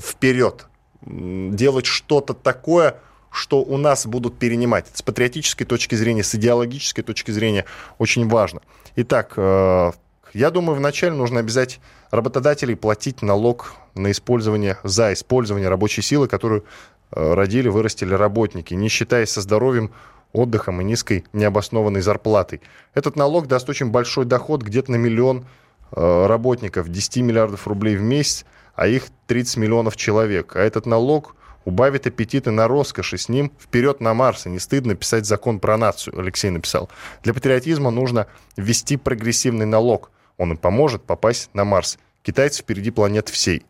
вперед, 0.00 0.66
делать 1.00 1.86
что-то 1.86 2.34
такое, 2.34 2.96
что 3.30 3.62
у 3.62 3.78
нас 3.78 4.06
будут 4.06 4.38
перенимать. 4.38 4.86
С 4.92 5.00
патриотической 5.00 5.66
точки 5.66 5.94
зрения, 5.94 6.22
с 6.22 6.34
идеологической 6.34 7.02
точки 7.02 7.30
зрения 7.30 7.64
очень 7.98 8.28
важно. 8.28 8.60
Итак, 8.94 9.32
э, 9.36 9.92
я 10.34 10.50
думаю, 10.50 10.76
вначале 10.76 11.14
нужно 11.14 11.40
обязать 11.40 11.80
работодателей 12.10 12.76
платить 12.76 13.22
налог 13.22 13.74
на 13.94 14.10
использование, 14.10 14.78
за 14.82 15.14
использование 15.14 15.68
рабочей 15.68 16.02
силы, 16.02 16.28
которую 16.28 16.64
э, 17.10 17.34
родили, 17.34 17.68
вырастили 17.68 18.12
работники, 18.12 18.74
не 18.74 18.88
считаясь 18.88 19.30
со 19.30 19.40
здоровьем, 19.40 19.92
отдыхом 20.34 20.80
и 20.80 20.84
низкой 20.84 21.24
необоснованной 21.32 22.02
зарплатой. 22.02 22.60
Этот 22.92 23.16
налог 23.16 23.46
даст 23.46 23.68
очень 23.70 23.90
большой 23.90 24.26
доход, 24.26 24.62
где-то 24.62 24.92
на 24.92 24.96
миллион 24.96 25.46
э, 25.92 26.26
работников, 26.26 26.90
10 26.90 27.16
миллиардов 27.18 27.66
рублей 27.66 27.96
в 27.96 28.02
месяц, 28.02 28.44
а 28.74 28.88
их 28.88 29.04
30 29.26 29.56
миллионов 29.56 29.96
человек. 29.96 30.54
А 30.54 30.60
этот 30.60 30.84
налог 30.84 31.34
убавит 31.64 32.06
аппетиты 32.06 32.50
на 32.50 32.68
роскошь, 32.68 33.14
и 33.14 33.16
с 33.16 33.28
ним 33.28 33.52
вперед 33.60 34.00
на 34.00 34.14
Марс. 34.14 34.46
И 34.46 34.50
не 34.50 34.58
стыдно 34.58 34.94
писать 34.94 35.26
закон 35.26 35.60
про 35.60 35.76
нацию, 35.76 36.18
Алексей 36.18 36.50
написал. 36.50 36.88
Для 37.22 37.34
патриотизма 37.34 37.90
нужно 37.90 38.26
ввести 38.56 38.96
прогрессивный 38.96 39.66
налог. 39.66 40.10
Он 40.38 40.52
им 40.52 40.56
поможет 40.56 41.04
попасть 41.04 41.50
на 41.54 41.64
Марс. 41.64 41.98
Китайцы 42.22 42.62
впереди 42.62 42.90
планеты 42.90 43.32
всей. 43.32 43.64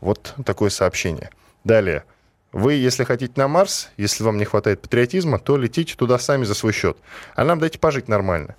Вот 0.00 0.34
такое 0.44 0.70
сообщение. 0.70 1.30
Далее. 1.64 2.04
Вы, 2.52 2.74
если 2.74 3.04
хотите 3.04 3.32
на 3.36 3.48
Марс, 3.48 3.90
если 3.96 4.22
вам 4.22 4.38
не 4.38 4.44
хватает 4.44 4.80
патриотизма, 4.80 5.38
то 5.38 5.56
летите 5.56 5.94
туда 5.94 6.18
сами 6.18 6.44
за 6.44 6.54
свой 6.54 6.72
счет. 6.72 6.96
А 7.34 7.44
нам 7.44 7.58
дайте 7.58 7.78
пожить 7.78 8.08
нормально. 8.08 8.56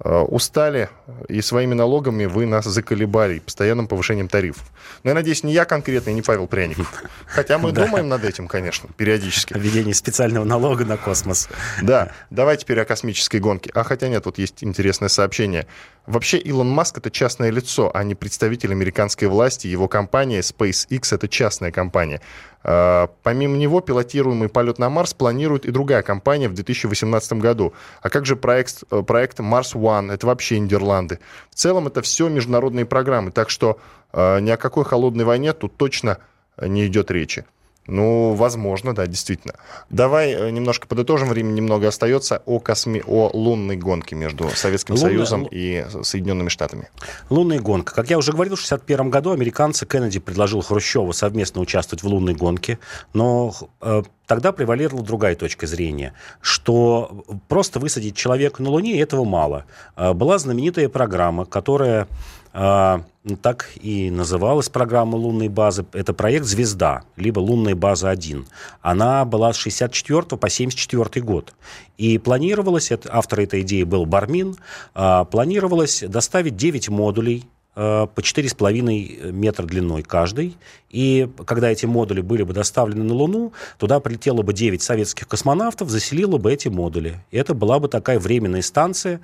Э, 0.00 0.20
устали, 0.20 0.90
и 1.28 1.40
своими 1.40 1.74
налогами 1.74 2.26
вы 2.26 2.46
нас 2.46 2.64
заколебали 2.66 3.40
постоянным 3.40 3.88
повышением 3.88 4.28
тарифов. 4.28 4.64
Но 5.02 5.10
я 5.10 5.14
надеюсь, 5.14 5.42
не 5.42 5.52
я 5.52 5.64
конкретно, 5.64 6.10
и 6.10 6.14
не 6.14 6.22
Павел 6.22 6.46
Пряников. 6.46 7.02
Хотя 7.26 7.58
мы 7.58 7.72
думаем 7.72 8.08
над 8.08 8.24
этим, 8.24 8.46
конечно, 8.46 8.88
периодически. 8.96 9.54
Введение 9.54 9.94
специального 9.94 10.44
налога 10.44 10.84
на 10.84 10.96
космос. 10.96 11.48
Да, 11.82 12.12
давай 12.30 12.56
теперь 12.56 12.80
о 12.80 12.84
космической 12.84 13.40
гонке. 13.40 13.72
А 13.74 13.82
хотя 13.82 14.06
нет, 14.06 14.24
вот 14.26 14.38
есть 14.38 14.62
интересное 14.62 15.08
сообщение. 15.08 15.66
Вообще 16.06 16.38
Илон 16.38 16.70
Маск 16.70 16.98
это 16.98 17.10
частное 17.10 17.50
лицо, 17.50 17.90
а 17.92 18.04
не 18.04 18.14
представитель 18.14 18.70
американской 18.70 19.26
власти. 19.26 19.66
Его 19.66 19.88
компания 19.88 20.40
SpaceX 20.40 21.12
это 21.12 21.26
частная 21.28 21.72
компания. 21.72 22.20
А, 22.64 23.08
помимо 23.22 23.56
него 23.56 23.80
пилотируемый 23.80 24.48
полет 24.48 24.78
на 24.78 24.90
Марс 24.90 25.14
планирует 25.14 25.64
и 25.64 25.70
другая 25.70 26.02
компания 26.02 26.48
в 26.48 26.54
2018 26.54 27.34
году. 27.34 27.72
А 28.02 28.10
как 28.10 28.26
же 28.26 28.36
проект, 28.36 28.82
э, 28.90 29.02
проект 29.02 29.40
Mars 29.40 29.74
One? 29.74 30.12
Это 30.12 30.26
вообще 30.26 30.58
Нидерланды. 30.58 31.18
В 31.50 31.54
целом 31.54 31.86
это 31.86 32.02
все 32.02 32.28
международные 32.28 32.86
программы, 32.86 33.30
так 33.30 33.50
что 33.50 33.78
э, 34.12 34.40
ни 34.40 34.50
о 34.50 34.56
какой 34.56 34.84
холодной 34.84 35.24
войне 35.24 35.52
тут 35.52 35.76
точно 35.76 36.18
не 36.60 36.86
идет 36.86 37.10
речи. 37.10 37.44
Ну, 37.88 38.34
возможно, 38.34 38.94
да, 38.94 39.06
действительно. 39.06 39.54
Давай 39.88 40.32
э, 40.32 40.50
немножко 40.50 40.86
подытожим, 40.86 41.30
времени 41.30 41.54
немного 41.54 41.88
остается, 41.88 42.42
о, 42.44 42.60
косми... 42.60 43.02
о 43.04 43.30
лунной 43.32 43.76
гонке 43.76 44.14
между 44.14 44.50
Советским 44.50 44.94
Лунная... 44.94 45.10
Союзом 45.10 45.48
и 45.50 45.86
Соединенными 46.02 46.50
Штатами. 46.50 46.90
Лунная 47.30 47.60
гонка. 47.60 47.94
Как 47.94 48.10
я 48.10 48.18
уже 48.18 48.32
говорил, 48.32 48.56
в 48.56 48.60
1961 48.60 49.10
году 49.10 49.30
американцы 49.32 49.86
Кеннеди 49.86 50.20
предложил 50.20 50.60
Хрущеву 50.60 51.14
совместно 51.14 51.62
участвовать 51.62 52.02
в 52.02 52.06
лунной 52.06 52.34
гонке, 52.34 52.78
но 53.14 53.54
э, 53.80 54.02
тогда 54.26 54.52
превалировала 54.52 55.02
другая 55.02 55.34
точка 55.34 55.66
зрения, 55.66 56.12
что 56.42 57.24
просто 57.48 57.80
высадить 57.80 58.16
человека 58.16 58.62
на 58.62 58.68
Луне 58.68 59.00
этого 59.00 59.24
мало. 59.24 59.64
Э, 59.96 60.12
была 60.12 60.36
знаменитая 60.38 60.90
программа, 60.90 61.46
которая 61.46 62.06
так 62.52 63.70
и 63.80 64.10
называлась 64.10 64.68
программа 64.68 65.16
лунной 65.16 65.48
базы. 65.48 65.84
Это 65.92 66.14
проект 66.14 66.46
«Звезда», 66.46 67.02
либо 67.16 67.40
«Лунная 67.40 67.74
база 67.74 68.10
1». 68.10 68.46
Она 68.80 69.24
была 69.24 69.52
с 69.52 69.56
64 69.56 70.22
по 70.22 70.48
74 70.48 71.24
год. 71.24 71.54
И 71.98 72.18
планировалось, 72.18 72.90
автор 73.10 73.40
этой 73.40 73.60
идеи 73.62 73.82
был 73.82 74.06
Бармин, 74.06 74.56
а, 74.94 75.24
планировалось 75.24 76.02
доставить 76.06 76.56
9 76.56 76.88
модулей 76.88 77.44
по 77.78 78.20
4,5 78.20 79.30
метра 79.30 79.64
длиной 79.64 80.02
каждый. 80.02 80.56
И 80.90 81.28
когда 81.44 81.70
эти 81.70 81.86
модули 81.86 82.22
были 82.22 82.42
бы 82.42 82.52
доставлены 82.52 83.04
на 83.04 83.14
Луну, 83.14 83.52
туда 83.78 84.00
прилетело 84.00 84.42
бы 84.42 84.52
9 84.52 84.82
советских 84.82 85.28
космонавтов, 85.28 85.88
заселило 85.88 86.38
бы 86.38 86.52
эти 86.52 86.66
модули. 86.66 87.20
И 87.30 87.36
это 87.36 87.54
была 87.54 87.78
бы 87.78 87.88
такая 87.88 88.18
временная 88.18 88.62
станция, 88.62 89.20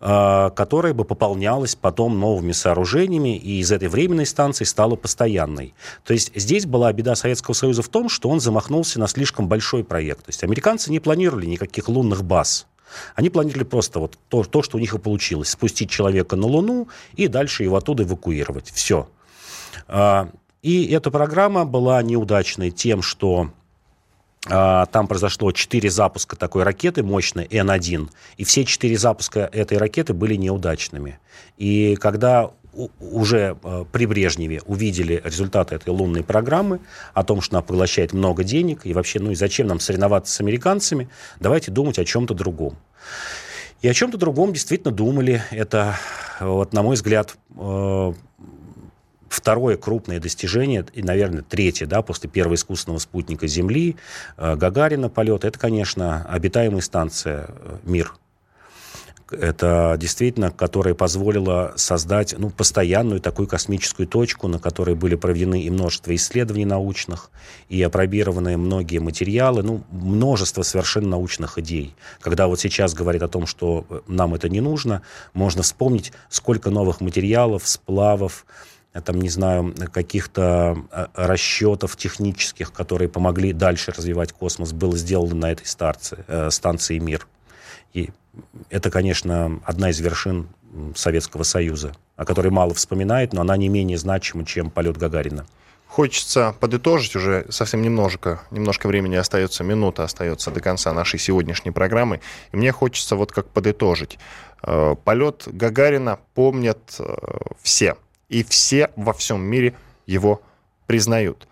э, 0.00 0.50
которая 0.56 0.94
бы 0.94 1.04
пополнялась 1.04 1.76
потом 1.76 2.18
новыми 2.18 2.50
сооружениями, 2.50 3.36
и 3.36 3.60
из 3.60 3.70
этой 3.70 3.86
временной 3.86 4.26
станции 4.26 4.64
стала 4.64 4.96
постоянной. 4.96 5.74
То 6.04 6.12
есть 6.12 6.32
здесь 6.34 6.66
была 6.66 6.92
беда 6.92 7.14
Советского 7.14 7.54
Союза 7.54 7.82
в 7.82 7.88
том, 7.88 8.08
что 8.08 8.28
он 8.28 8.40
замахнулся 8.40 8.98
на 8.98 9.06
слишком 9.06 9.46
большой 9.46 9.84
проект. 9.84 10.24
То 10.24 10.30
есть 10.30 10.42
американцы 10.42 10.90
не 10.90 10.98
планировали 10.98 11.46
никаких 11.46 11.88
лунных 11.88 12.24
баз. 12.24 12.66
Они 13.14 13.30
планировали 13.30 13.64
просто 13.64 13.98
вот 13.98 14.18
то, 14.28 14.44
то, 14.44 14.62
что 14.62 14.76
у 14.76 14.80
них 14.80 14.94
и 14.94 14.98
получилось. 14.98 15.50
Спустить 15.50 15.90
человека 15.90 16.36
на 16.36 16.46
Луну 16.46 16.88
и 17.14 17.28
дальше 17.28 17.62
его 17.62 17.76
оттуда 17.76 18.02
эвакуировать. 18.02 18.70
Все. 18.70 19.08
А, 19.88 20.28
и 20.62 20.86
эта 20.92 21.10
программа 21.10 21.64
была 21.64 22.02
неудачной 22.02 22.70
тем, 22.70 23.02
что 23.02 23.50
а, 24.48 24.86
там 24.86 25.06
произошло 25.06 25.52
четыре 25.52 25.90
запуска 25.90 26.36
такой 26.36 26.64
ракеты 26.64 27.02
мощной 27.02 27.46
Н-1, 27.50 28.10
и 28.36 28.44
все 28.44 28.64
четыре 28.64 28.96
запуска 28.96 29.48
этой 29.52 29.78
ракеты 29.78 30.14
были 30.14 30.34
неудачными. 30.34 31.20
И 31.58 31.96
когда 31.96 32.50
уже 33.00 33.56
э, 33.62 33.84
при 33.92 34.06
Брежневе 34.06 34.62
увидели 34.66 35.20
результаты 35.24 35.74
этой 35.74 35.90
лунной 35.90 36.22
программы, 36.24 36.80
о 37.14 37.24
том, 37.24 37.40
что 37.40 37.56
она 37.56 37.62
поглощает 37.62 38.12
много 38.12 38.44
денег, 38.44 38.80
и 38.84 38.92
вообще, 38.92 39.20
ну 39.20 39.30
и 39.30 39.34
зачем 39.34 39.66
нам 39.66 39.80
соревноваться 39.80 40.32
с 40.34 40.40
американцами, 40.40 41.08
давайте 41.40 41.70
думать 41.70 41.98
о 41.98 42.04
чем-то 42.04 42.34
другом. 42.34 42.76
И 43.82 43.88
о 43.88 43.94
чем-то 43.94 44.16
другом 44.16 44.52
действительно 44.52 44.92
думали. 44.92 45.42
Это, 45.50 45.96
вот, 46.40 46.72
на 46.72 46.82
мой 46.82 46.94
взгляд, 46.94 47.36
э, 47.56 48.12
второе 49.28 49.76
крупное 49.76 50.20
достижение, 50.20 50.84
и, 50.92 51.02
наверное, 51.02 51.42
третье, 51.42 51.86
да, 51.86 52.02
после 52.02 52.30
первого 52.30 52.54
искусственного 52.54 53.00
спутника 53.00 53.46
Земли, 53.46 53.96
э, 54.36 54.56
Гагарина 54.56 55.08
полет, 55.08 55.44
это, 55.44 55.58
конечно, 55.58 56.24
обитаемая 56.28 56.80
станция 56.80 57.48
«Мир», 57.82 58.14
это 59.32 59.96
действительно, 59.98 60.50
которая 60.50 60.94
позволила 60.94 61.72
создать 61.76 62.34
ну, 62.38 62.50
постоянную 62.50 63.20
такую 63.20 63.48
космическую 63.48 64.06
точку, 64.06 64.48
на 64.48 64.58
которой 64.58 64.94
были 64.94 65.14
проведены 65.14 65.62
и 65.62 65.70
множество 65.70 66.14
исследований 66.14 66.64
научных, 66.64 67.30
и 67.68 67.82
опробированы 67.82 68.56
многие 68.56 68.98
материалы, 68.98 69.62
ну, 69.62 69.82
множество 69.90 70.62
совершенно 70.62 71.08
научных 71.08 71.58
идей. 71.58 71.94
Когда 72.20 72.46
вот 72.46 72.60
сейчас 72.60 72.94
говорят 72.94 73.22
о 73.22 73.28
том, 73.28 73.46
что 73.46 73.86
нам 74.06 74.34
это 74.34 74.48
не 74.48 74.60
нужно, 74.60 75.02
можно 75.34 75.62
вспомнить, 75.62 76.12
сколько 76.28 76.70
новых 76.70 77.00
материалов, 77.00 77.66
сплавов, 77.66 78.46
там, 79.00 79.20
не 79.20 79.30
знаю, 79.30 79.74
каких-то 79.90 80.76
э, 80.90 81.06
расчетов 81.14 81.96
технических, 81.96 82.72
которые 82.72 83.08
помогли 83.08 83.52
дальше 83.54 83.92
развивать 83.96 84.32
космос, 84.32 84.72
было 84.72 84.96
сделано 84.98 85.34
на 85.34 85.52
этой 85.52 85.66
старце, 85.66 86.24
э, 86.28 86.50
станции 86.50 86.98
«Мир». 86.98 87.26
И 87.92 88.10
это, 88.70 88.90
конечно, 88.90 89.60
одна 89.64 89.90
из 89.90 90.00
вершин 90.00 90.48
Советского 90.94 91.42
Союза, 91.42 91.92
о 92.16 92.24
которой 92.24 92.48
мало 92.48 92.74
вспоминает, 92.74 93.32
но 93.32 93.42
она 93.42 93.56
не 93.56 93.68
менее 93.68 93.98
значима, 93.98 94.44
чем 94.44 94.70
полет 94.70 94.96
Гагарина. 94.96 95.46
Хочется 95.86 96.54
подытожить 96.58 97.16
уже 97.16 97.44
совсем 97.50 97.82
немножко, 97.82 98.40
немножко 98.50 98.86
времени 98.86 99.16
остается, 99.16 99.62
минута 99.62 100.04
остается 100.04 100.50
до 100.50 100.60
конца 100.60 100.90
нашей 100.94 101.18
сегодняшней 101.18 101.70
программы. 101.70 102.22
И 102.50 102.56
мне 102.56 102.72
хочется 102.72 103.14
вот 103.14 103.30
как 103.30 103.48
подытожить. 103.48 104.18
Э, 104.62 104.96
полет 105.04 105.42
Гагарина 105.44 106.18
помнят 106.34 106.78
э, 106.98 107.14
все. 107.60 107.96
И 108.30 108.42
все 108.42 108.90
во 108.96 109.12
всем 109.12 109.42
мире 109.42 109.74
его 110.06 110.40
признают. 110.86 111.46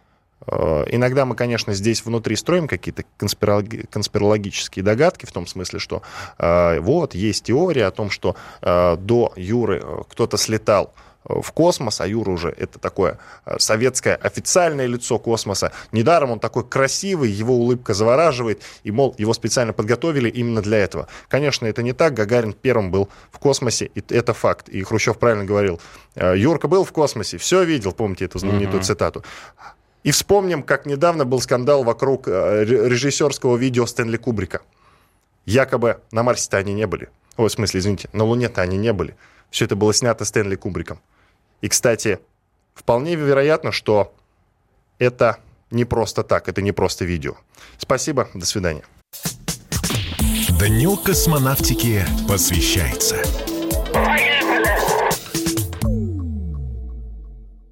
Э, 0.50 0.84
иногда 0.88 1.24
мы, 1.24 1.36
конечно, 1.36 1.72
здесь 1.74 2.04
внутри 2.04 2.36
строим 2.36 2.66
какие-то 2.66 3.04
конспирологические 3.16 4.84
догадки, 4.84 5.26
в 5.26 5.32
том 5.32 5.46
смысле, 5.46 5.78
что 5.78 6.02
э, 6.38 6.80
вот 6.80 7.14
есть 7.14 7.44
теория 7.44 7.86
о 7.86 7.90
том, 7.90 8.10
что 8.10 8.36
э, 8.60 8.96
до 8.96 9.32
Юры 9.36 9.84
кто-то 10.10 10.36
слетал 10.36 10.92
в 11.22 11.52
космос, 11.52 12.00
а 12.00 12.06
Юра 12.06 12.30
уже 12.30 12.48
это 12.48 12.78
такое 12.78 13.18
советское 13.58 14.14
официальное 14.14 14.86
лицо 14.86 15.18
космоса. 15.18 15.70
Недаром 15.92 16.30
он 16.30 16.40
такой 16.40 16.66
красивый, 16.66 17.30
его 17.30 17.56
улыбка 17.56 17.92
завораживает, 17.92 18.62
и, 18.84 18.90
мол, 18.90 19.14
его 19.18 19.34
специально 19.34 19.74
подготовили 19.74 20.30
именно 20.30 20.62
для 20.62 20.78
этого. 20.78 21.08
Конечно, 21.28 21.66
это 21.66 21.82
не 21.82 21.92
так, 21.92 22.14
Гагарин 22.14 22.54
первым 22.54 22.90
был 22.90 23.10
в 23.30 23.38
космосе, 23.38 23.90
и 23.94 24.02
это 24.08 24.32
факт. 24.32 24.70
И 24.70 24.82
Хрущев 24.82 25.18
правильно 25.18 25.44
говорил, 25.44 25.78
Юрка 26.16 26.68
был 26.68 26.84
в 26.84 26.92
космосе, 26.92 27.36
все 27.36 27.64
видел, 27.64 27.92
помните 27.92 28.24
эту 28.24 28.38
знаменитую 28.38 28.80
mm-hmm. 28.80 28.84
цитату. 28.86 29.22
И 30.02 30.12
вспомним, 30.12 30.62
как 30.62 30.86
недавно 30.86 31.24
был 31.24 31.40
скандал 31.40 31.84
вокруг 31.84 32.26
э, 32.26 32.64
режиссерского 32.64 33.56
видео 33.56 33.86
Стэнли 33.86 34.16
Кубрика. 34.16 34.62
Якобы 35.44 36.00
на 36.10 36.22
Марсе-то 36.22 36.56
они 36.56 36.72
не 36.72 36.86
были. 36.86 37.10
Ой, 37.36 37.48
в 37.48 37.52
смысле, 37.52 37.80
извините, 37.80 38.08
на 38.12 38.24
Луне-то 38.24 38.62
они 38.62 38.76
не 38.76 38.92
были. 38.92 39.16
Все 39.50 39.64
это 39.64 39.76
было 39.76 39.92
снято 39.92 40.24
Стэнли 40.24 40.56
Кубриком. 40.56 41.00
И, 41.60 41.68
кстати, 41.68 42.18
вполне 42.74 43.14
вероятно, 43.14 43.72
что 43.72 44.14
это 44.98 45.38
не 45.70 45.84
просто 45.84 46.22
так, 46.22 46.48
это 46.48 46.62
не 46.62 46.72
просто 46.72 47.04
видео. 47.04 47.34
Спасибо, 47.78 48.28
до 48.34 48.46
свидания. 48.46 48.84
Дню 50.58 50.96
космонавтики 50.96 52.04
посвящается. 52.28 53.22